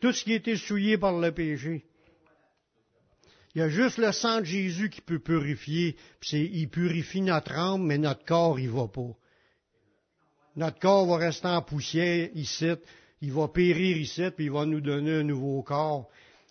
[0.00, 1.84] tout ce qui a été souillé par le péché.
[3.54, 5.96] Il y a juste le sang de Jésus qui peut purifier.
[6.32, 9.16] il purifie notre âme, mais notre corps, il va pas.
[10.56, 12.72] Notre corps va rester en poussière ici.
[13.22, 16.08] Il va périr ici, puis il va nous donner un nouveau corps.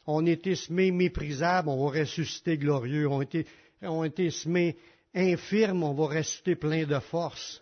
[0.08, 3.08] On était semés méprisables, on va ressusciter glorieux.
[3.08, 3.46] On était,
[3.82, 4.78] on était semés
[5.16, 7.62] infirmes, on va rester plein de force.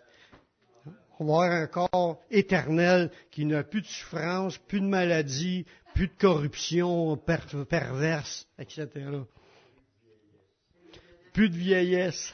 [1.18, 5.64] On va avoir un corps éternel qui n'a plus de souffrance, plus de maladie,
[5.94, 8.88] plus de corruption perverse, etc.
[11.32, 12.32] Plus de vieillesse.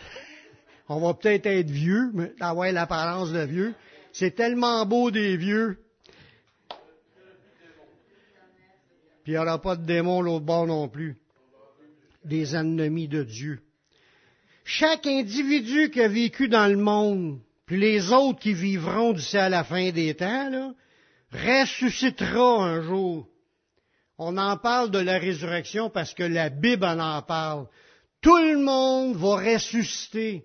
[0.88, 3.74] On va peut-être être vieux, mais avoir l'apparence de vieux.
[4.12, 5.78] C'est tellement beau des vieux.
[9.22, 11.16] Puis il n'y aura pas de démons l'autre bord non plus.
[12.24, 13.60] Des ennemis de Dieu.
[14.72, 19.48] Chaque individu qui a vécu dans le monde, puis les autres qui vivront d'ici à
[19.48, 20.72] la fin des temps, là,
[21.32, 23.26] ressuscitera un jour.
[24.16, 27.66] On en parle de la résurrection parce que la Bible en, en parle.
[28.20, 30.44] Tout le monde va ressusciter.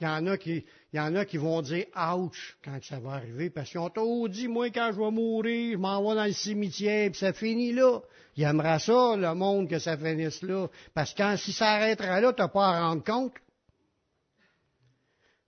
[0.00, 2.98] Il y en a qui, il y en a qui vont dire ouch quand ça
[2.98, 6.24] va arriver parce qu'ils ont dit, moi, quand je vais mourir, je m'en vais dans
[6.24, 8.00] le cimetière puis ça finit là.
[8.36, 10.68] Il aimera ça, le monde, que ça finisse là.
[10.94, 13.32] Parce que quand, si ça arrêtera là, t'as pas à rendre compte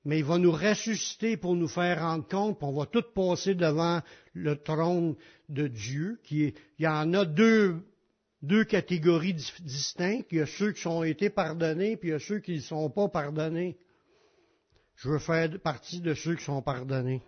[0.07, 3.57] mais il va nous ressusciter pour nous faire rendre compte, puis on va tout passer
[3.57, 4.01] devant
[4.35, 5.17] le trône
[5.49, 6.21] de Dieu.
[6.23, 7.83] Qui est, il y en a deux,
[8.41, 10.29] deux catégories distinctes.
[10.31, 12.61] Il y a ceux qui ont été pardonnés, puis il y a ceux qui ne
[12.61, 13.77] sont pas pardonnés.
[14.97, 17.23] Je veux faire partie de ceux qui sont pardonnés.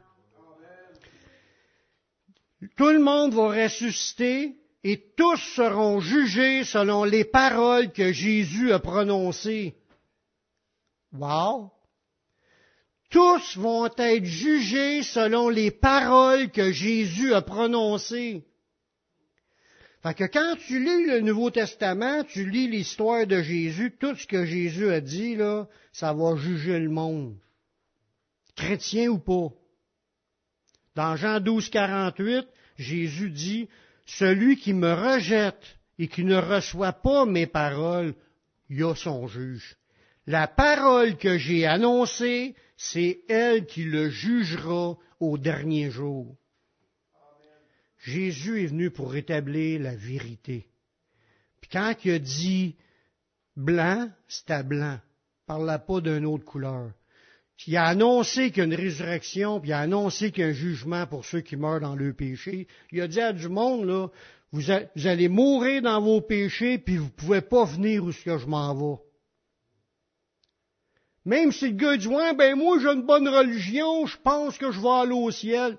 [2.77, 8.79] Tout le monde va ressusciter et tous seront jugés selon les paroles que Jésus a
[8.79, 9.77] prononcées.
[11.13, 11.71] Wow!
[13.11, 18.45] tous vont être jugés selon les paroles que Jésus a prononcées.
[20.03, 24.27] Fait que quand tu lis le Nouveau Testament, tu lis l'histoire de Jésus, tout ce
[24.27, 27.37] que Jésus a dit, là, ça va juger le monde.
[28.59, 29.55] Chrétien ou pas.
[30.97, 32.45] Dans Jean 12, 48,
[32.77, 33.69] Jésus dit,
[34.05, 38.15] celui qui me rejette et qui ne reçoit pas mes paroles,
[38.69, 39.77] il a son juge.
[40.27, 46.37] La parole que j'ai annoncée, c'est elle qui le jugera au dernier jour.
[47.99, 50.67] Jésus est venu pour rétablir la vérité.
[51.61, 52.77] Puis quand il a dit
[53.57, 54.99] blanc, c'était blanc.
[55.49, 56.91] Il ne pas d'une autre couleur.
[57.67, 60.51] Il a annoncé qu'il y a une résurrection, puis il a annoncé qu'il y a
[60.51, 62.69] un jugement pour ceux qui meurent dans leur péché.
[62.93, 64.09] Il a dit à du monde, là,
[64.53, 68.39] vous, allez mourir dans vos péchés, puis vous ne pouvez pas venir où ce que
[68.39, 69.03] je m'en vais.
[71.25, 74.71] Même si le gars dit, ouais, ben moi j'ai une bonne religion, je pense que
[74.71, 75.77] je vais aller au ciel.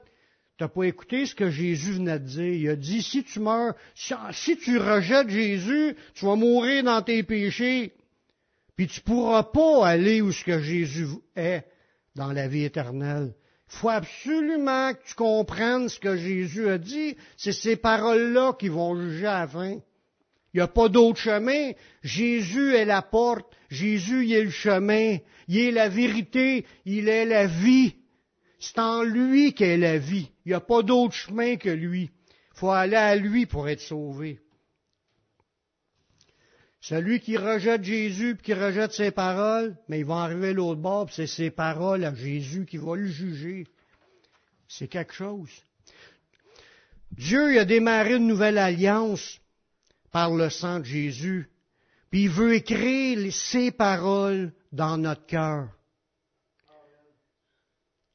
[0.59, 2.53] T'as pas écouté ce que Jésus venait de dire?
[2.53, 7.23] Il a dit, si tu meurs, si, tu rejettes Jésus, tu vas mourir dans tes
[7.23, 7.93] péchés.
[8.79, 11.65] Puis tu pourras pas aller où ce que Jésus est
[12.15, 13.33] dans la vie éternelle.
[13.69, 17.17] Il faut absolument que tu comprennes ce que Jésus a dit.
[17.35, 19.71] C'est ces paroles-là qui vont juger à la fin.
[19.71, 19.81] Il
[20.55, 21.71] n'y a pas d'autre chemin.
[22.03, 23.53] Jésus est la porte.
[23.69, 25.17] Jésus, est le chemin.
[25.49, 26.65] Il est la vérité.
[26.85, 27.95] Il est la vie.
[28.59, 30.31] C'est en lui qu'est la vie.
[30.45, 32.03] Il n'y a pas d'autre chemin que lui.
[32.53, 34.39] Il faut aller à lui pour être sauvé.
[36.81, 41.11] Celui qui rejette Jésus et qui rejette ses paroles, mais il va arriver l'autre bord,
[41.11, 43.67] c'est ses paroles à Jésus qui va le juger.
[44.67, 45.49] C'est quelque chose.
[47.11, 49.41] Dieu a démarré une nouvelle alliance
[50.11, 51.49] par le sang de Jésus.
[52.09, 55.69] Puis il veut écrire ses paroles dans notre cœur.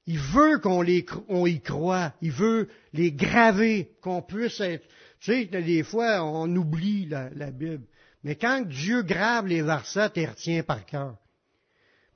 [0.06, 2.12] Il veut qu'on y croit.
[2.20, 4.86] Il veut les graver, qu'on puisse être.
[5.20, 7.84] Tu sais, des fois, on oublie la, Bible.
[8.24, 11.16] Mais quand Dieu grave les versets, il retient par cœur.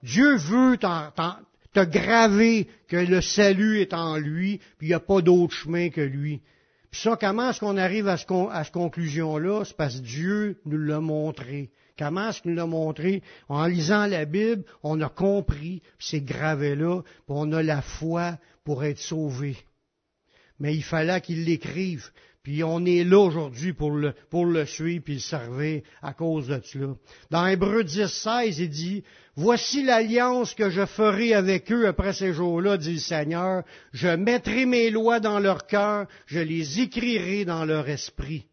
[0.03, 5.21] Dieu veut te graver que le salut est en lui, puis il n'y a pas
[5.21, 6.41] d'autre chemin que lui.
[6.91, 9.65] Puis ça, comment est-ce qu'on arrive à, ce, cette conclusion-là?
[9.65, 11.71] C'est parce que Dieu nous l'a montré.
[11.99, 13.23] Comment est-ce qu'il nous l'a montré?
[13.49, 17.83] En lisant la Bible, on a compris, puis c'est gravé là, puis on a la
[17.83, 19.59] foi pour être sauvé.
[20.59, 22.11] Mais il fallait qu'il l'écrive.
[22.49, 26.49] Puis on est là aujourd'hui pour le, pour le suivre puis le servir à cause
[26.49, 26.95] de cela.
[27.31, 29.05] Dans Hébreu 10, 16, il dit,
[29.37, 33.65] Voici l'alliance que je ferai avec eux après ces jours-là, dit le Seigneur.
[33.93, 38.47] Je mettrai mes lois dans leur cœur, je les écrirai dans leur esprit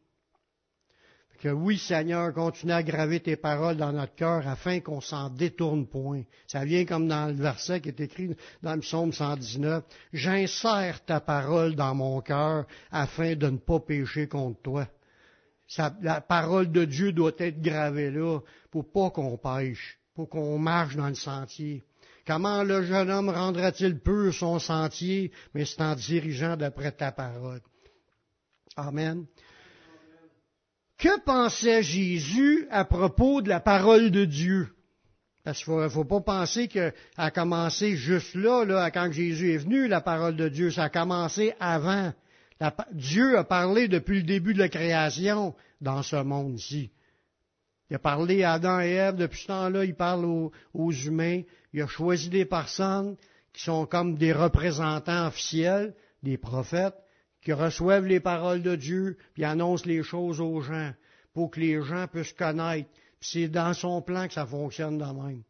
[1.45, 5.85] que oui, Seigneur, continue à graver tes paroles dans notre cœur afin qu'on s'en détourne
[5.85, 6.23] point.
[6.47, 9.83] Ça vient comme dans le verset qui est écrit dans le psaume 119.
[10.11, 14.87] J'insère ta parole dans mon cœur afin de ne pas pécher contre toi.
[16.01, 18.39] la parole de Dieu doit être gravée là
[18.71, 21.83] pour pas qu'on pêche, pour qu'on marche dans le sentier.
[22.25, 27.61] Comment le jeune homme rendra-t-il pur son sentier, mais c'est en dirigeant d'après ta parole?
[28.75, 29.27] Amen.
[30.97, 34.69] Que pensait Jésus à propos de la parole de Dieu?
[35.43, 39.87] Parce qu'il faut, pas penser qu'elle a commencé juste là, là, quand Jésus est venu,
[39.87, 40.71] la parole de Dieu.
[40.71, 42.13] Ça a commencé avant.
[42.93, 46.89] Dieu a parlé depuis le début de la création dans ce monde-ci.
[47.89, 51.41] Il a parlé à Adam et Ève depuis ce temps-là, il parle aux, humains.
[51.73, 53.15] Il a choisi des personnes
[53.53, 56.95] qui sont comme des représentants officiels, des prophètes,
[57.45, 60.91] qui reçoivent les paroles de Dieu, puis annoncent les choses aux gens,
[61.33, 62.89] pour que les gens puissent connaître
[63.21, 65.43] c'est dans son plan que ça fonctionne de même.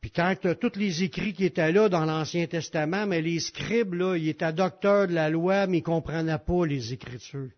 [0.00, 4.16] Puis quand tous les écrits qui étaient là dans l'Ancien Testament, mais les scribes, là,
[4.16, 7.50] ils étaient docteurs de la loi, mais ils ne comprenaient pas les Écritures.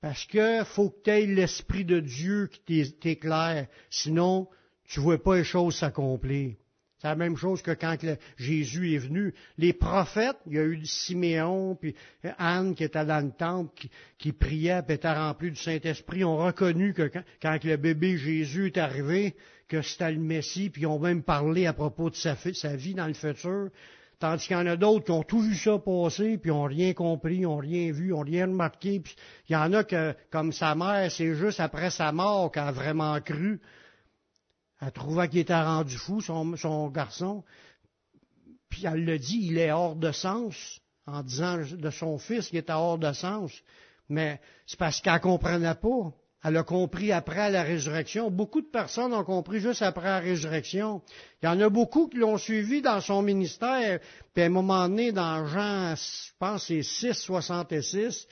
[0.00, 4.48] Parce que faut que tu aies l'Esprit de Dieu qui t'éclaire, sinon
[4.84, 6.54] tu ne vois pas les choses s'accomplir.
[7.00, 7.96] C'est la même chose que quand
[8.36, 9.32] Jésus est venu.
[9.56, 11.94] Les prophètes, il y a eu Siméon, puis
[12.36, 13.86] Anne qui était dans le temple,
[14.18, 17.10] qui, priait, puis était rempli du Saint-Esprit, ont reconnu que
[17.40, 19.34] quand, le bébé Jésus est arrivé,
[19.66, 22.34] que c'était le Messie, puis ils ont même parlé à propos de sa,
[22.76, 23.70] vie dans le futur.
[24.18, 26.92] Tandis qu'il y en a d'autres qui ont tout vu ça passer, puis n'ont rien
[26.92, 29.00] compris, n'ont rien vu, n'ont rien remarqué.
[29.00, 29.16] Puis
[29.48, 32.72] il y en a que, comme sa mère, c'est juste après sa mort qu'elle a
[32.72, 33.58] vraiment cru.
[34.80, 37.44] Elle trouva qu'il était rendu fou, son, garçon.
[38.68, 42.58] Puis elle le dit, il est hors de sens, en disant de son fils qu'il
[42.58, 43.52] était hors de sens.
[44.08, 46.12] Mais c'est parce qu'elle ne comprenait pas.
[46.42, 48.30] Elle a compris après la résurrection.
[48.30, 51.02] Beaucoup de personnes ont compris juste après la résurrection.
[51.42, 54.00] Il y en a beaucoup qui l'ont suivi dans son ministère.
[54.32, 58.26] Puis à un moment donné, dans Jean, je pense c'est 6, 66,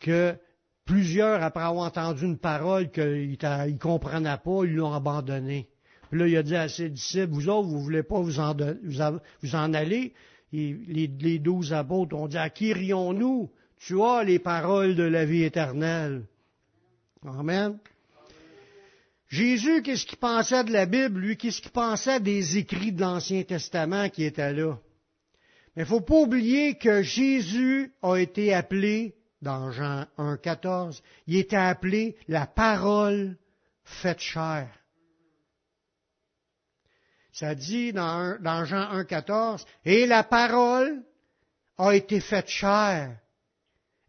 [0.00, 0.36] que
[0.84, 5.68] Plusieurs, après avoir entendu une parole qu'ils ne comprenaient pas, ils l'ont abandonné.
[6.10, 8.54] Puis là, il a dit à ses disciples, vous autres, vous voulez pas vous en,
[9.42, 10.12] vous en aller?
[10.52, 13.50] Et les, douze apôtres ont dit, à qui rions-nous?
[13.78, 16.26] Tu as les paroles de la vie éternelle.
[17.26, 17.78] Amen.
[19.28, 21.36] Jésus, qu'est-ce qu'il pensait de la Bible, lui?
[21.36, 24.78] Qu'est-ce qu'il pensait des écrits de l'Ancien Testament qui étaient là?
[25.74, 31.56] Mais il faut pas oublier que Jésus a été appelé dans Jean 1,14, il était
[31.56, 33.36] appelé la parole
[33.84, 34.68] faite chair.
[37.32, 41.02] Ça dit dans, dans Jean 1,14, et la parole
[41.78, 43.16] a été faite chair.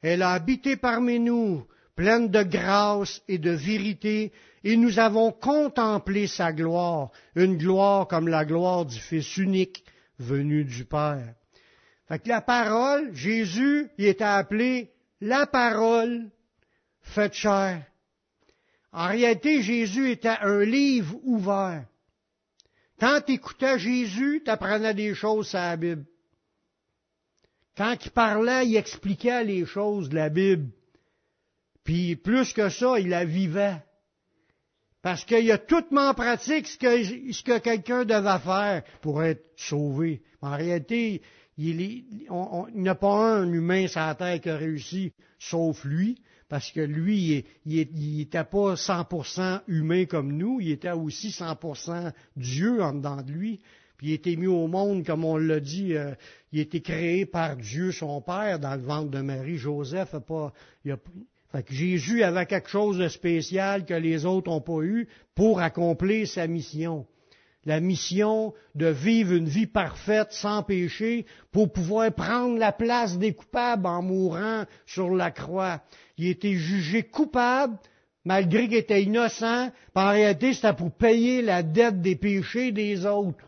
[0.02, 4.32] Elle a habité parmi nous, pleine de grâce et de vérité,
[4.64, 9.84] et nous avons contemplé sa gloire, une gloire comme la gloire du Fils unique
[10.18, 11.34] venu du Père.
[12.08, 14.95] Fait que la parole, Jésus, il était appelé
[15.26, 16.30] la parole
[17.02, 17.84] faite chair.
[18.92, 21.86] En réalité, Jésus était un livre ouvert.
[23.00, 26.06] Quand tu écoutais Jésus, tu des choses à la Bible.
[27.76, 30.70] Quand il parlait, il expliquait les choses de la Bible.
[31.84, 33.84] Puis plus que ça, il la vivait.
[35.02, 35.84] Parce qu'il a tout
[36.16, 40.22] pratique ce que, ce que quelqu'un devait faire pour être sauvé.
[40.42, 41.22] En réalité,
[41.58, 42.04] il
[42.76, 46.18] n'y a pas un humain sur terre qui a réussi, sauf lui,
[46.50, 47.88] parce que lui, il
[48.18, 53.60] n'était pas 100% humain comme nous, il était aussi 100% Dieu en dedans de lui.
[53.98, 56.14] Puis il était mis au monde, comme on l'a dit, euh,
[56.52, 59.58] il été créé par Dieu son Père dans le ventre de Marie.
[59.58, 60.52] Joseph pas,
[60.84, 65.08] il a, que Jésus avait quelque chose de spécial que les autres n'ont pas eu
[65.34, 67.08] pour accomplir sa mission
[67.66, 73.34] la mission de vivre une vie parfaite sans péché pour pouvoir prendre la place des
[73.34, 75.82] coupables en mourant sur la croix.
[76.18, 77.78] Il été jugé coupable
[78.24, 79.72] malgré qu'il était innocent.
[79.96, 83.46] En réalité, c'était pour payer la dette des péchés des autres.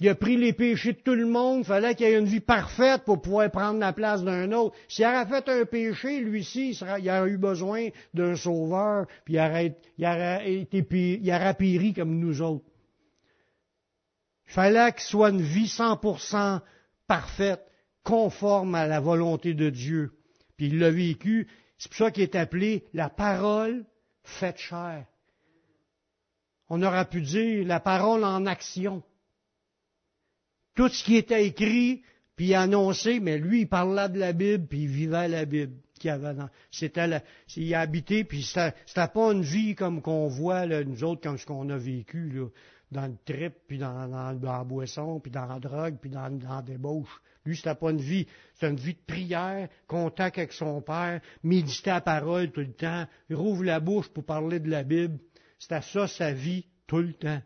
[0.00, 3.02] Il a pris les péchés de tout le monde, fallait qu'il ait une vie parfaite
[3.04, 4.74] pour pouvoir prendre la place d'un autre.
[4.88, 9.76] S'il avait fait un péché, lui-ci, il, aurait eu besoin d'un sauveur, puis il aurait,
[9.98, 10.86] il aurait, été,
[11.22, 12.64] il aurait péri comme nous autres.
[14.50, 16.60] Il fallait qu'il soit une vie 100%
[17.06, 17.64] parfaite,
[18.02, 20.10] conforme à la volonté de Dieu.
[20.56, 21.46] Puis il l'a vécu.
[21.78, 23.84] C'est pour ça qu'il est appelé la parole
[24.24, 25.06] faite chair.
[26.68, 29.04] On aurait pu dire la parole en action.
[30.74, 32.02] Tout ce qui était écrit,
[32.34, 35.74] puis annoncé, mais lui, il parlait de la Bible, puis il vivait la Bible.
[36.72, 37.22] C'était la,
[37.56, 41.46] il a habité, puis c'était, pas une vie comme qu'on voit, nous autres, comme ce
[41.46, 42.30] qu'on a vécu.
[42.30, 42.46] Là
[42.90, 47.20] dans le trip, puis dans, la boisson, puis dans la drogue, puis dans, la débauche.
[47.44, 48.26] Lui, c'était pas une vie.
[48.54, 53.06] C'était une vie de prière, contact avec son Père, méditer la parole tout le temps,
[53.28, 55.18] il rouvre la bouche pour parler de la Bible.
[55.58, 57.40] C'était ça sa vie tout le temps.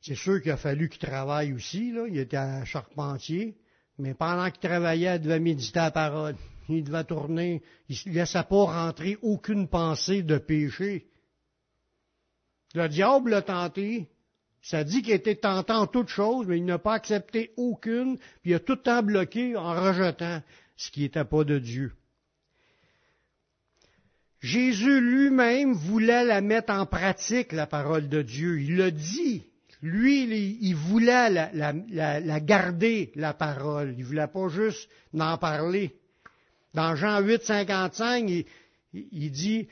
[0.00, 2.06] C'est sûr qu'il a fallu qu'il travaille aussi, là.
[2.08, 3.58] Il était un charpentier.
[3.98, 6.36] Mais pendant qu'il travaillait, il devait méditer la parole.
[6.68, 7.62] Il devait tourner.
[7.88, 11.08] Il ne laissait pas rentrer aucune pensée de péché.
[12.74, 14.08] Le diable l'a tenté.
[14.60, 18.50] Ça dit qu'il été tenté en toutes choses, mais il n'a pas accepté aucune, puis
[18.50, 20.42] il a tout le temps bloqué en rejetant
[20.76, 21.92] ce qui n'était pas de Dieu.
[24.40, 28.60] Jésus lui-même voulait la mettre en pratique, la parole de Dieu.
[28.60, 29.44] Il l'a dit.
[29.80, 33.94] Lui, il voulait la, garder, la parole.
[33.96, 34.88] Il voulait pas juste
[35.18, 35.96] en parler.
[36.74, 38.44] Dans Jean 8, 55, il,
[38.92, 39.68] il dit,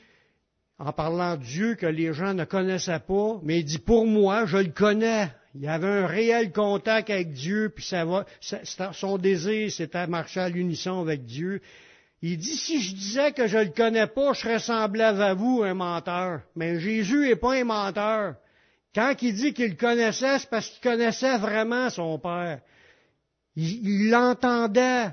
[0.79, 4.45] en parlant de Dieu que les gens ne connaissaient pas, mais il dit, pour moi,
[4.45, 5.29] je le connais.
[5.55, 7.89] Il avait un réel contact avec Dieu, puis
[8.91, 11.61] son désir, c'était marcher à l'unisson avec Dieu.
[12.21, 15.63] Il dit, si je disais que je le connais pas, je serais semblable à vous,
[15.63, 16.41] un menteur.
[16.55, 18.35] Mais Jésus n'est pas un menteur.
[18.93, 22.59] Quand il dit qu'il connaissait, c'est parce qu'il connaissait vraiment son Père.
[23.55, 25.09] Il l'entendait.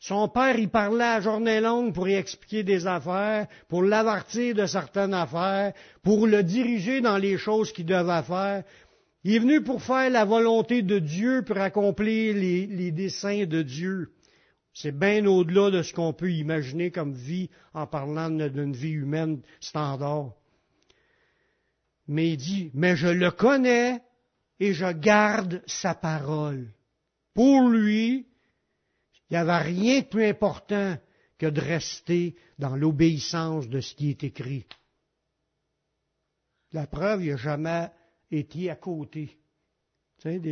[0.00, 4.64] Son père, il parlait à journée longue pour y expliquer des affaires, pour l'avertir de
[4.66, 5.72] certaines affaires,
[6.02, 8.62] pour le diriger dans les choses qu'il devait faire.
[9.24, 13.62] Il est venu pour faire la volonté de Dieu, pour accomplir les, les desseins de
[13.62, 14.12] Dieu.
[14.72, 19.42] C'est bien au-delà de ce qu'on peut imaginer comme vie en parlant d'une vie humaine
[19.58, 20.30] standard.
[22.06, 24.00] Mais il dit, mais je le connais
[24.60, 26.68] et je garde sa parole.
[27.34, 28.27] Pour lui,
[29.30, 30.96] il n'y avait rien de plus important
[31.38, 34.66] que de rester dans l'obéissance de ce qui est écrit.
[36.72, 37.90] La preuve, il n'a jamais
[38.30, 39.38] été à côté.
[40.18, 40.42] Tu sais,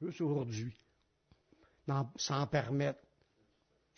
[0.00, 0.74] juste aujourd'hui
[2.16, 3.00] s'en permettre,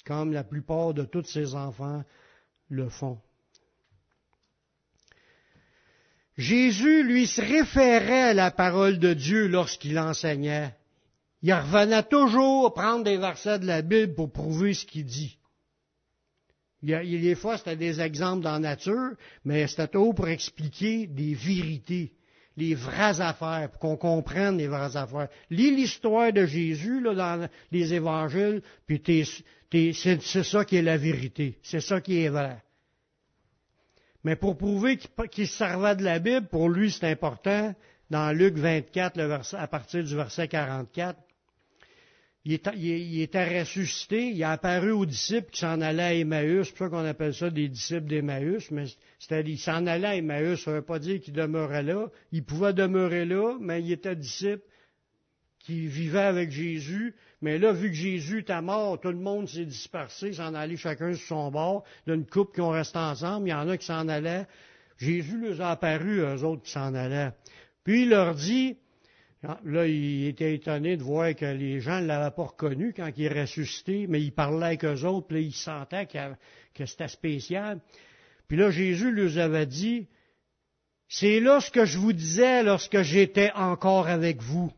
[0.07, 2.03] comme la plupart de tous ses enfants
[2.68, 3.20] le font.
[6.37, 10.75] Jésus, lui, se référait à la parole de Dieu lorsqu'il enseignait.
[11.45, 15.38] Il revenait toujours prendre des versets de la Bible pour prouver ce qu'il dit.
[16.82, 19.11] Il y a, des fois, c'était des exemples dans la nature,
[19.45, 22.14] mais c'était toujours pour expliquer des vérités
[22.57, 25.28] les vraies affaires, pour qu'on comprenne les vraies affaires.
[25.51, 29.03] Lis l'histoire de Jésus là, dans les évangiles, puis
[29.92, 31.59] c'est, ça qui est la vérité.
[31.62, 32.62] C'est ça qui est vrai.
[34.22, 34.97] Mais pour prouver
[35.30, 37.74] qu'il, se servait de la Bible, pour lui c'est important,
[38.09, 41.18] dans Luc 24, le à partir du verset 44,
[42.45, 46.86] il, était ressuscité, il a apparu aux disciples qui s'en allaient à Emmaüs, c'est pour
[46.86, 48.84] ça qu'on appelle ça des disciples d'Emmaüs, mais
[49.18, 52.45] c'était, il s'en allait à Emmaüs, ça ne veut pas dire qu'il demeurait là, il
[52.45, 54.62] pouvait demeurer là, mais il était disciple
[55.61, 59.64] qui vivait avec Jésus, mais là, vu que Jésus était mort, tout le monde s'est
[59.64, 63.55] dispersé, s'en allait chacun sur son bord, d'une couple qui ont resté ensemble, il y
[63.55, 64.47] en a qui s'en allaient,
[64.99, 67.32] Jésus leur a apparu, eux autres qui s'en allaient.
[67.84, 68.76] Puis il leur dit,
[69.64, 73.24] là, il était étonné de voir que les gens ne l'avaient pas reconnu quand il
[73.24, 77.80] est ressuscité, mais il parlait avec eux autres, puis là, il sentait que c'était spécial.
[78.49, 80.09] Puis là, Jésus leur avait dit,
[81.09, 84.72] c'est là ce que je vous disais lorsque j'étais encore avec vous,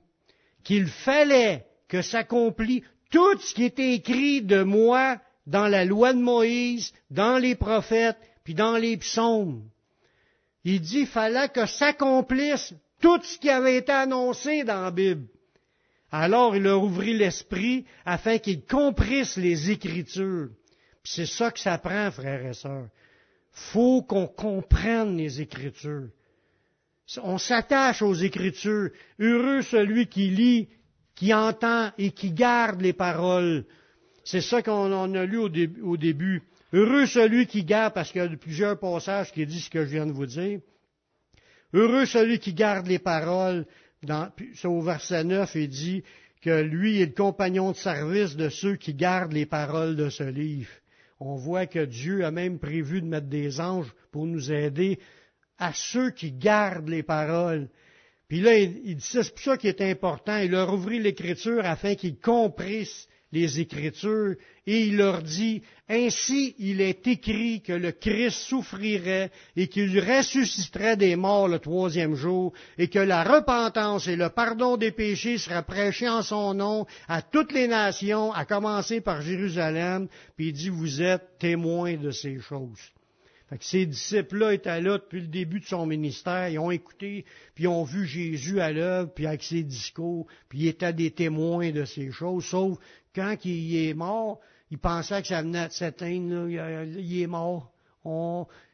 [0.64, 6.18] qu'il fallait que s'accomplisse tout ce qui était écrit de moi dans la loi de
[6.18, 9.62] Moïse, dans les prophètes, puis dans les psaumes.
[10.64, 15.26] Il dit, fallait que s'accomplisse tout ce qui avait été annoncé dans la Bible.
[16.10, 20.48] Alors il leur ouvrit l'esprit afin qu'ils comprissent les Écritures.
[21.04, 22.88] c'est ça que ça prend, frères et sœurs.
[23.52, 26.08] Faut qu'on comprenne les Écritures.
[27.22, 28.90] On s'attache aux Écritures.
[29.18, 30.68] Heureux celui qui lit,
[31.14, 33.64] qui entend et qui garde les paroles.
[34.24, 35.48] C'est ça qu'on en a lu au,
[35.96, 36.42] début.
[36.72, 39.90] Heureux celui qui garde, parce qu'il y a plusieurs passages qui disent ce que je
[39.90, 40.60] viens de vous dire.
[41.72, 43.66] Heureux celui qui garde les paroles.
[44.02, 44.30] Dans,
[44.64, 46.04] au verset 9, il dit
[46.42, 50.22] que lui est le compagnon de service de ceux qui gardent les paroles de ce
[50.22, 50.70] livre.
[51.18, 55.00] On voit que Dieu a même prévu de mettre des anges pour nous aider
[55.58, 57.68] à ceux qui gardent les paroles.
[58.28, 60.36] Puis là, il, dit, c'est pour ça qui est important.
[60.36, 66.80] Il leur ouvrit l'écriture afin qu'ils comprissent les Écritures et il leur dit, Ainsi il
[66.80, 72.88] est écrit que le Christ souffrirait et qu'il ressusciterait des morts le troisième jour et
[72.88, 77.52] que la repentance et le pardon des péchés seraient prêchés en son nom à toutes
[77.52, 80.08] les nations, à commencer par Jérusalem.
[80.36, 82.92] Puis il dit, vous êtes témoins de ces choses.
[83.48, 86.48] Fait que ces disciples-là étaient là depuis le début de son ministère.
[86.48, 87.24] Ils ont écouté,
[87.54, 91.12] puis ils ont vu Jésus à l'œuvre, puis avec ses discours, puis ils étaient des
[91.12, 92.44] témoins de ces choses.
[92.44, 92.78] Sauf
[93.14, 94.40] quand il est mort,
[94.70, 96.48] ils pensaient que ça venait de s'éteindre.
[96.48, 97.72] Il est mort.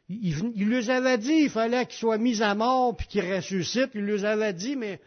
[0.09, 3.91] il, il, leur avait dit il fallait qu'il soit mis à mort puis qu'il ressuscite.
[3.95, 5.01] Il leur avait dit, mais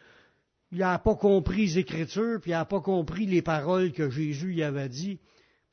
[0.72, 4.54] il n'a pas compris les Écritures, puis il n'a pas compris les paroles que Jésus
[4.54, 5.20] y avait dit.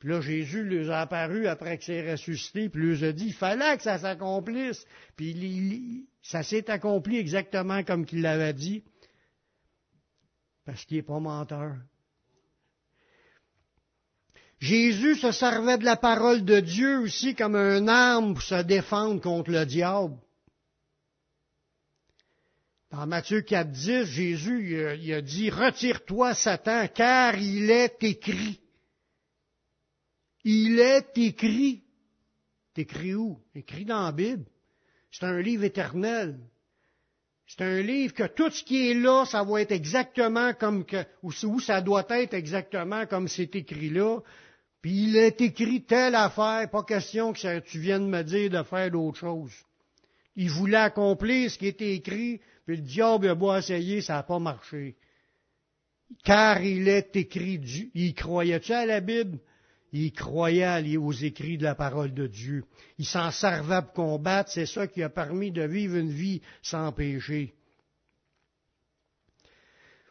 [0.03, 3.33] Puis là, Jésus leur a apparu après que c'est ressuscité, puis leur a dit, il
[3.33, 4.85] fallait que ça s'accomplisse.
[5.15, 8.83] Puis Ça s'est accompli exactement comme qu'il l'avait dit,
[10.65, 11.77] parce qu'il n'est pas menteur.
[14.59, 19.21] Jésus se servait de la parole de Dieu aussi comme un arme pour se défendre
[19.21, 20.17] contre le diable.
[22.91, 28.62] Dans Matthieu 4.10, Jésus il a, dit, Retire-toi, Satan, car il est écrit.
[30.45, 31.83] Il est écrit.
[32.77, 33.39] Écrit où?
[33.55, 34.45] Écrit dans la Bible.
[35.11, 36.39] C'est un livre éternel.
[37.47, 41.05] C'est un livre que tout ce qui est là, ça va être exactement comme que,
[41.23, 44.21] ou ça doit être exactement comme c'est écrit là.
[44.81, 48.91] Puis il est écrit telle affaire, pas question que tu viennes me dire de faire
[48.91, 49.53] d'autre chose.
[50.35, 54.23] Il voulait accomplir ce qui était écrit, puis le diable a beau essayer, ça n'a
[54.23, 54.97] pas marché.
[56.25, 59.39] Car il est écrit, il croyait-tu à la Bible?
[59.93, 62.65] Il croyait aux écrits de la parole de Dieu.
[62.99, 66.93] Il s'en servait pour combattre, c'est ça qui a permis de vivre une vie sans
[66.93, 67.55] péché.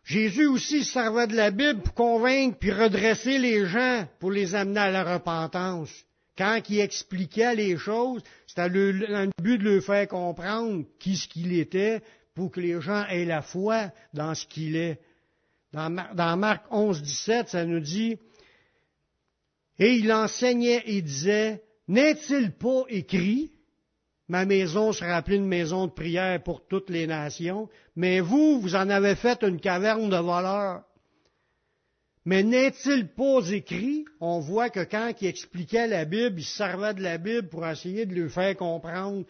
[0.04, 4.80] Jésus aussi servait de la Bible pour convaincre puis redresser les gens pour les amener
[4.80, 5.90] à la repentance.
[6.38, 11.54] Quand il expliquait les choses, c'était le, but de leur faire comprendre qui ce qu'il
[11.54, 12.02] était
[12.34, 15.00] pour que les gens aient la foi dans ce qu'il est.
[15.74, 18.18] Dans, dans Marc 11, 17, ça nous dit,
[19.82, 23.52] et il enseignait et disait, n'est-il pas écrit,
[24.28, 28.76] ma maison sera appelée une maison de prière pour toutes les nations, mais vous, vous
[28.76, 30.84] en avez fait une caverne de voleurs.
[32.26, 37.02] Mais n'est-il pas écrit, on voit que quand il expliquait la Bible, il servait de
[37.02, 39.26] la Bible pour essayer de lui faire comprendre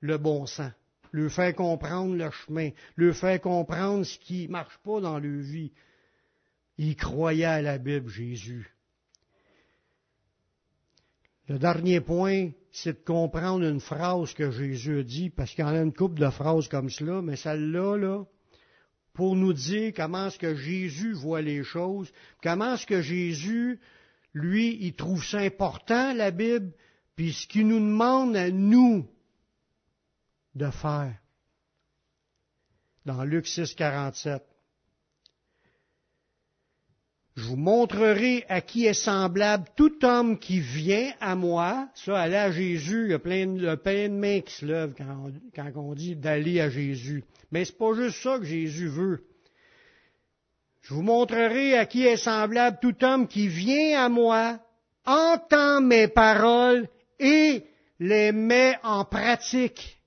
[0.00, 0.72] le bon sens,
[1.12, 5.42] lui faire comprendre le chemin, lui faire comprendre ce qui ne marche pas dans leur
[5.42, 5.70] vie.
[6.76, 8.68] Il croyait à la Bible, Jésus.
[11.48, 15.74] Le dernier point, c'est de comprendre une phrase que Jésus dit, parce qu'il y en
[15.74, 18.24] a une couple de phrases comme cela, mais celle-là, là,
[19.12, 22.12] pour nous dire comment est-ce que Jésus voit les choses,
[22.42, 23.80] comment est-ce que Jésus,
[24.32, 26.72] lui, il trouve ça important, la Bible,
[27.16, 29.06] puis ce qu'il nous demande à nous
[30.54, 31.18] de faire.
[33.04, 34.42] Dans Luc 6, 47.
[37.34, 41.88] Je vous montrerai à qui est semblable tout homme qui vient à moi.
[41.94, 45.32] Ça, aller à Jésus, il y a plein de, mains qui se lèvent quand on,
[45.54, 47.24] quand on dit d'aller à Jésus.
[47.50, 49.24] Mais c'est pas juste ça que Jésus veut.
[50.82, 54.58] Je vous montrerai à qui est semblable tout homme qui vient à moi,
[55.06, 56.86] entend mes paroles
[57.18, 57.64] et
[57.98, 59.98] les met en pratique.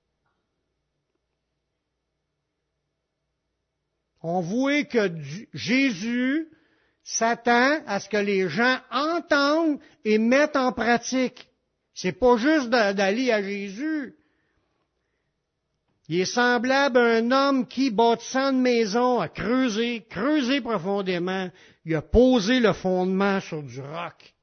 [4.22, 5.10] On voit que
[5.54, 6.48] Jésus
[7.06, 11.48] s'attend à ce que les gens entendent et mettent en pratique.
[11.94, 14.16] C'est pas juste d'aller à Jésus.
[16.08, 21.48] Il est semblable à un homme qui, bâtissant une maison, a creusé, creusé profondément,
[21.84, 24.34] il a posé le fondement sur du roc.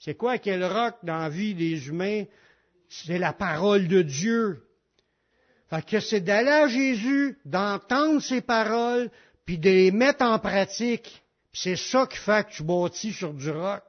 [0.00, 2.24] C'est quoi quel roc dans la vie des humains?
[2.88, 4.64] C'est la parole de Dieu.
[5.68, 9.08] Fait que c'est d'aller à Jésus, d'entendre ses paroles,
[9.46, 11.22] puis de les mettre en pratique.
[11.52, 13.82] C'est ça qui fait que tu bâtis sur du roc.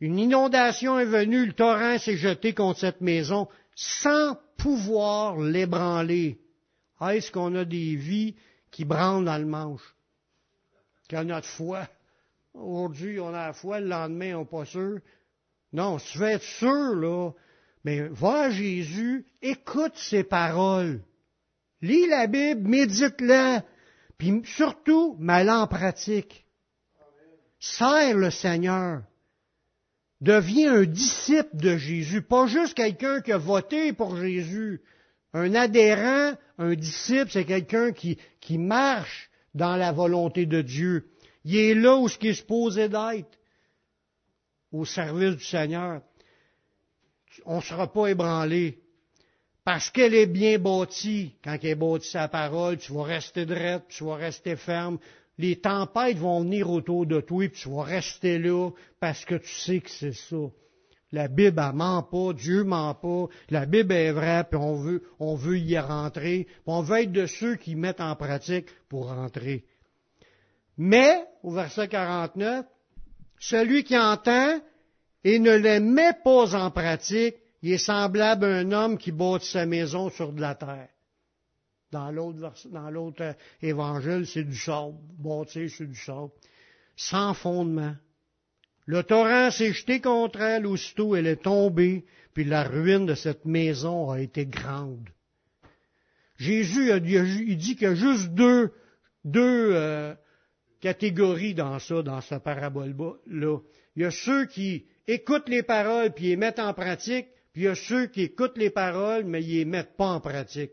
[0.00, 6.38] Une inondation est venue, le torrent s'est jeté contre cette maison sans pouvoir l'ébranler.
[7.00, 8.34] Est-ce qu'on a des vies
[8.70, 9.94] qui branlent dans le manche?
[11.08, 11.88] Qu'on a notre foi.
[12.52, 14.98] Aujourd'hui, on a la foi, le lendemain, on n'est pas sûr.
[15.72, 17.30] Non, si tu veux être sûr, là,
[17.84, 21.00] mais va à Jésus, écoute ses paroles.
[21.82, 23.62] Lis la Bible, médite-la,
[24.18, 26.46] puis surtout, mets en pratique.
[27.58, 29.02] Sers le Seigneur.
[30.20, 34.80] Deviens un disciple de Jésus, pas juste quelqu'un qui a voté pour Jésus.
[35.34, 41.10] Un adhérent, un disciple, c'est quelqu'un qui, qui marche dans la volonté de Dieu.
[41.44, 43.38] Il est là où ce qui est supposé d'être,
[44.72, 46.00] au service du Seigneur.
[47.44, 48.80] On ne sera pas ébranlé.
[49.66, 51.32] Parce qu'elle est bien bâtie.
[51.42, 54.96] Quand elle est sa parole, tu vas rester droite, tu vas rester ferme.
[55.38, 59.50] Les tempêtes vont venir autour de toi, puis tu vas rester là parce que tu
[59.50, 60.36] sais que c'est ça.
[61.10, 65.02] La Bible, elle ment pas, Dieu ment pas, la Bible est vraie, puis on veut,
[65.18, 69.08] on veut y rentrer, puis on veut être de ceux qui mettent en pratique pour
[69.08, 69.64] rentrer.
[70.78, 72.64] Mais, au verset 49,
[73.40, 74.60] celui qui entend
[75.24, 79.50] et ne les met pas en pratique, il est semblable à un homme qui bâtit
[79.50, 80.88] sa maison sur de la terre.
[81.92, 83.32] Dans l'autre, dans l'autre euh,
[83.62, 86.32] évangile, c'est du sable, bâti sur du sable,
[86.96, 87.94] sans fondement.
[88.86, 92.04] Le torrent s'est jeté contre elle, aussitôt elle est tombée,
[92.34, 95.08] puis la ruine de cette maison a été grande.
[96.38, 98.72] Jésus il dit qu'il y a juste deux,
[99.24, 100.14] deux euh,
[100.80, 103.58] catégories dans ça, dans sa parabole-là.
[103.96, 107.68] Il y a ceux qui écoutent les paroles puis les mettent en pratique, puis il
[107.68, 110.72] y a ceux qui écoutent les paroles mais ils les mettent pas en pratique.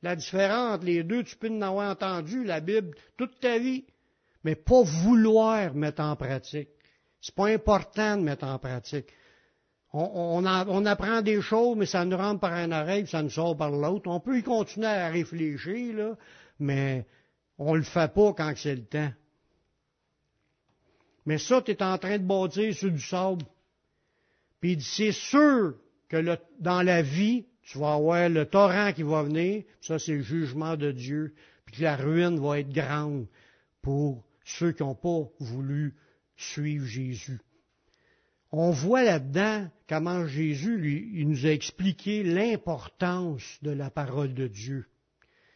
[0.00, 3.84] La différence entre les deux, tu peux en avoir entendu la Bible toute ta vie,
[4.42, 6.70] mais pas vouloir mettre en pratique.
[7.20, 9.12] C'est pas important de mettre en pratique.
[9.92, 10.42] On,
[10.86, 14.08] apprend des choses, mais ça nous rentre par un oreille, ça nous sort par l'autre.
[14.08, 16.16] On peut y continuer à réfléchir, là,
[16.58, 17.04] mais
[17.58, 19.12] on le fait pas quand c'est le temps.
[21.26, 23.44] Mais ça, tu es en train de bâtir sur du sable.
[24.62, 25.74] Puis c'est sûr
[26.08, 30.22] que dans la vie, tu vas avoir le torrent qui va venir, ça c'est le
[30.22, 31.34] jugement de Dieu,
[31.64, 33.26] puis que la ruine va être grande
[33.82, 35.94] pour ceux qui n'ont pas voulu
[36.36, 37.40] suivre Jésus.
[38.52, 44.46] On voit là-dedans comment Jésus lui, il nous a expliqué l'importance de la parole de
[44.46, 44.86] Dieu.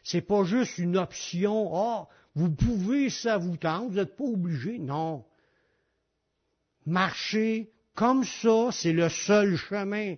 [0.03, 4.79] C'est pas juste une option, ah, vous pouvez, ça vous tente, vous n'êtes pas obligé.
[4.79, 5.25] Non.
[6.85, 10.15] Marcher comme ça, c'est le seul chemin.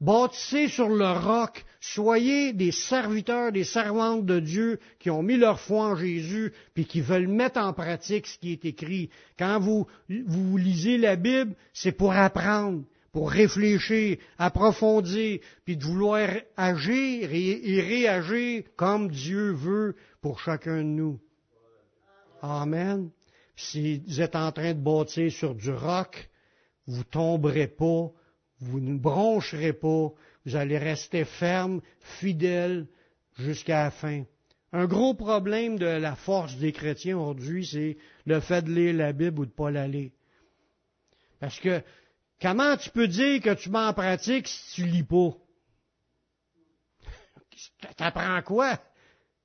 [0.00, 5.58] Bâtissez sur le roc, soyez des serviteurs, des servantes de Dieu qui ont mis leur
[5.58, 9.10] foi en Jésus, puis qui veulent mettre en pratique ce qui est écrit.
[9.36, 16.28] Quand vous, vous lisez la Bible, c'est pour apprendre, pour réfléchir, approfondir, puis de vouloir
[16.56, 21.18] agir et réagir comme Dieu veut pour chacun de nous.
[22.40, 23.10] Amen.
[23.56, 26.30] Si vous êtes en train de bâtir sur du roc,
[26.86, 28.12] vous tomberez pas
[28.60, 30.10] vous ne broncherez pas,
[30.44, 32.86] vous allez rester ferme, fidèle
[33.38, 34.24] jusqu'à la fin.
[34.72, 37.96] Un gros problème de la force des chrétiens aujourd'hui, c'est
[38.26, 40.10] le fait de lire la Bible ou de ne pas la lire.
[41.40, 41.82] Parce que
[42.40, 45.30] comment tu peux dire que tu m'en pratiques si tu lis pas?
[47.96, 48.78] T'apprends quoi?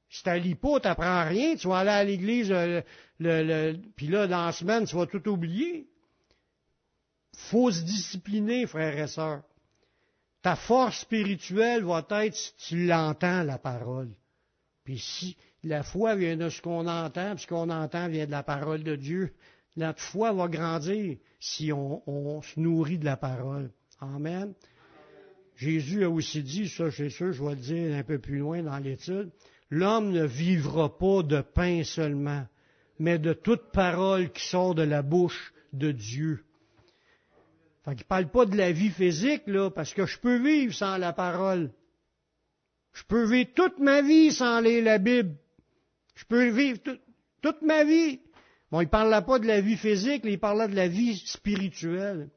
[0.10, 1.56] Si tu lis pas, t'apprends rien.
[1.56, 2.82] Tu vas aller à l'église, euh,
[3.20, 5.88] le, puis là, dans la semaine, tu vas tout oublier
[7.36, 9.44] faut se discipliner, frères et sœurs.
[10.42, 14.10] Ta force spirituelle va être si tu l'entends, la parole.
[14.84, 18.32] Puis si la foi vient de ce qu'on entend, puis ce qu'on entend vient de
[18.32, 19.34] la parole de Dieu,
[19.76, 23.72] notre foi va grandir si on, se nourrit de la parole.
[24.00, 24.54] Amen.
[25.56, 28.62] Jésus a aussi dit, ça c'est sûr, je vais le dire un peu plus loin
[28.64, 29.32] dans l'étude,
[29.70, 32.46] l'homme ne vivra pas de pain seulement,
[33.00, 36.44] mais de toute parole qui sort de la bouche de Dieu.
[37.84, 40.98] Fait qu'il parle pas de la vie physique, là, parce que je peux vivre sans
[40.98, 41.72] la parole.
[42.94, 45.36] Je peux vivre toute ma vie sans lire la Bible.
[46.16, 46.80] Je peux vivre
[47.42, 48.22] toute ma vie.
[48.72, 52.30] Bon, il ne parle pas de la vie physique, il parle de la vie spirituelle.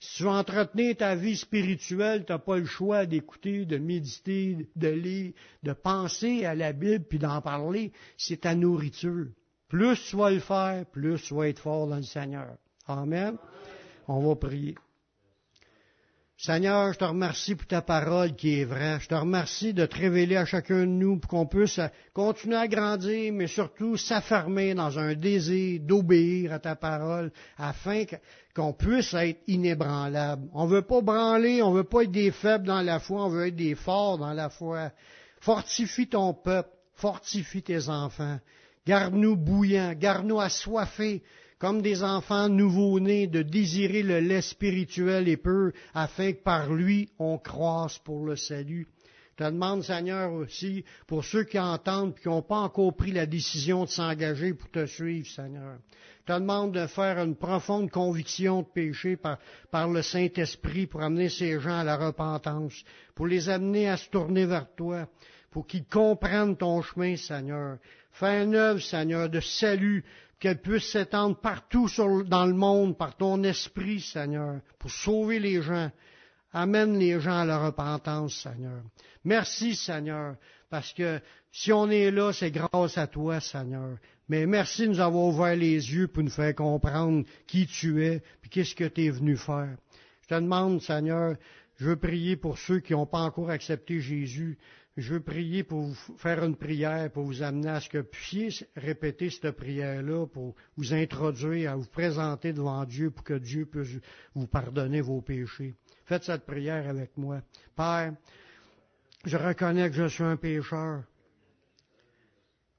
[0.00, 4.68] Si tu veux entretenir ta vie spirituelle, tu n'as pas le choix d'écouter, de méditer,
[4.76, 5.32] de lire,
[5.64, 7.92] de penser à la Bible puis d'en parler.
[8.16, 9.26] C'est ta nourriture.
[9.66, 12.56] Plus tu vas le faire, plus tu vas être fort dans le Seigneur.
[12.86, 13.36] Amen.
[14.08, 14.74] On va prier.
[16.40, 18.98] Seigneur, je te remercie pour ta parole qui est vraie.
[19.00, 21.80] Je te remercie de te révéler à chacun de nous pour qu'on puisse
[22.14, 28.04] continuer à grandir, mais surtout s'affermer dans un désir d'obéir à ta parole afin
[28.54, 30.48] qu'on puisse être inébranlable.
[30.54, 33.48] On veut pas branler, on veut pas être des faibles dans la foi, on veut
[33.48, 34.92] être des forts dans la foi.
[35.40, 38.38] Fortifie ton peuple, fortifie tes enfants.
[38.86, 41.24] Garde-nous bouillants, garde-nous assoiffés
[41.58, 47.08] comme des enfants nouveau-nés, de désirer le lait spirituel et peu, afin que par lui
[47.18, 48.86] on croisse pour le salut.
[49.38, 53.12] Je te demande, Seigneur, aussi, pour ceux qui entendent et qui n'ont pas encore pris
[53.12, 55.76] la décision de s'engager pour te suivre, Seigneur.
[56.26, 59.38] Je te demande de faire une profonde conviction de péché par,
[59.70, 62.84] par le Saint-Esprit pour amener ces gens à la repentance,
[63.14, 65.08] pour les amener à se tourner vers toi,
[65.52, 67.78] pour qu'ils comprennent ton chemin, Seigneur.
[68.10, 70.04] Fais une œuvre, Seigneur, de salut
[70.38, 71.88] qu'elle puisse s'étendre partout
[72.26, 75.90] dans le monde par ton esprit, Seigneur, pour sauver les gens.
[76.52, 78.82] Amène les gens à la repentance, Seigneur.
[79.24, 80.36] Merci, Seigneur,
[80.70, 81.20] parce que
[81.52, 83.98] si on est là, c'est grâce à toi, Seigneur.
[84.28, 88.22] Mais merci de nous avoir ouvert les yeux pour nous faire comprendre qui tu es,
[88.44, 89.76] et qu'est-ce que tu es venu faire.
[90.22, 91.36] Je te demande, Seigneur,
[91.76, 94.58] je veux prier pour ceux qui n'ont pas encore accepté Jésus.
[94.98, 98.04] Je veux prier pour vous faire une prière, pour vous amener à ce que vous
[98.04, 103.64] puissiez répéter cette prière-là, pour vous introduire, à vous présenter devant Dieu, pour que Dieu
[103.64, 104.00] puisse
[104.34, 105.76] vous pardonner vos péchés.
[106.04, 107.42] Faites cette prière avec moi.
[107.76, 108.12] Père,
[109.24, 111.04] je reconnais que je suis un pécheur.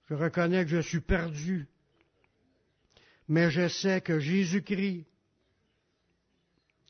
[0.10, 1.70] Je reconnais que je suis perdu.
[3.30, 5.06] Mais je sais que Jésus-Christ,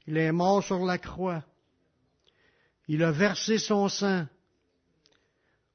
[0.07, 1.43] il est mort sur la croix.
[2.87, 4.25] Il a versé son sang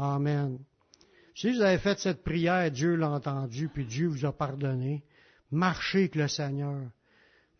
[0.00, 0.58] Amen.
[1.34, 5.04] Si vous avez fait cette prière, Dieu l'a entendu, puis Dieu vous a pardonné.
[5.50, 6.80] Marchez avec le Seigneur.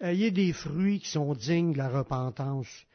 [0.01, 2.87] Ayez des fruits qui sont dignes de la repentance.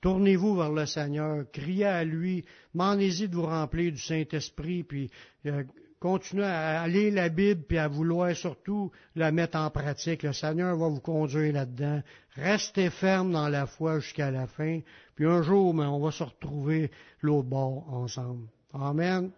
[0.00, 5.10] Tournez-vous vers le Seigneur, criez à lui, demandez-y de vous remplir du Saint-Esprit, puis
[5.44, 5.64] euh,
[6.00, 10.22] continuez à lire la Bible, puis à vouloir surtout la mettre en pratique.
[10.22, 12.02] Le Seigneur va vous conduire là-dedans.
[12.36, 14.80] Restez ferme dans la foi jusqu'à la fin,
[15.14, 16.90] puis un jour, on va se retrouver
[17.20, 18.48] l'autre bord ensemble.
[18.74, 19.32] Amen.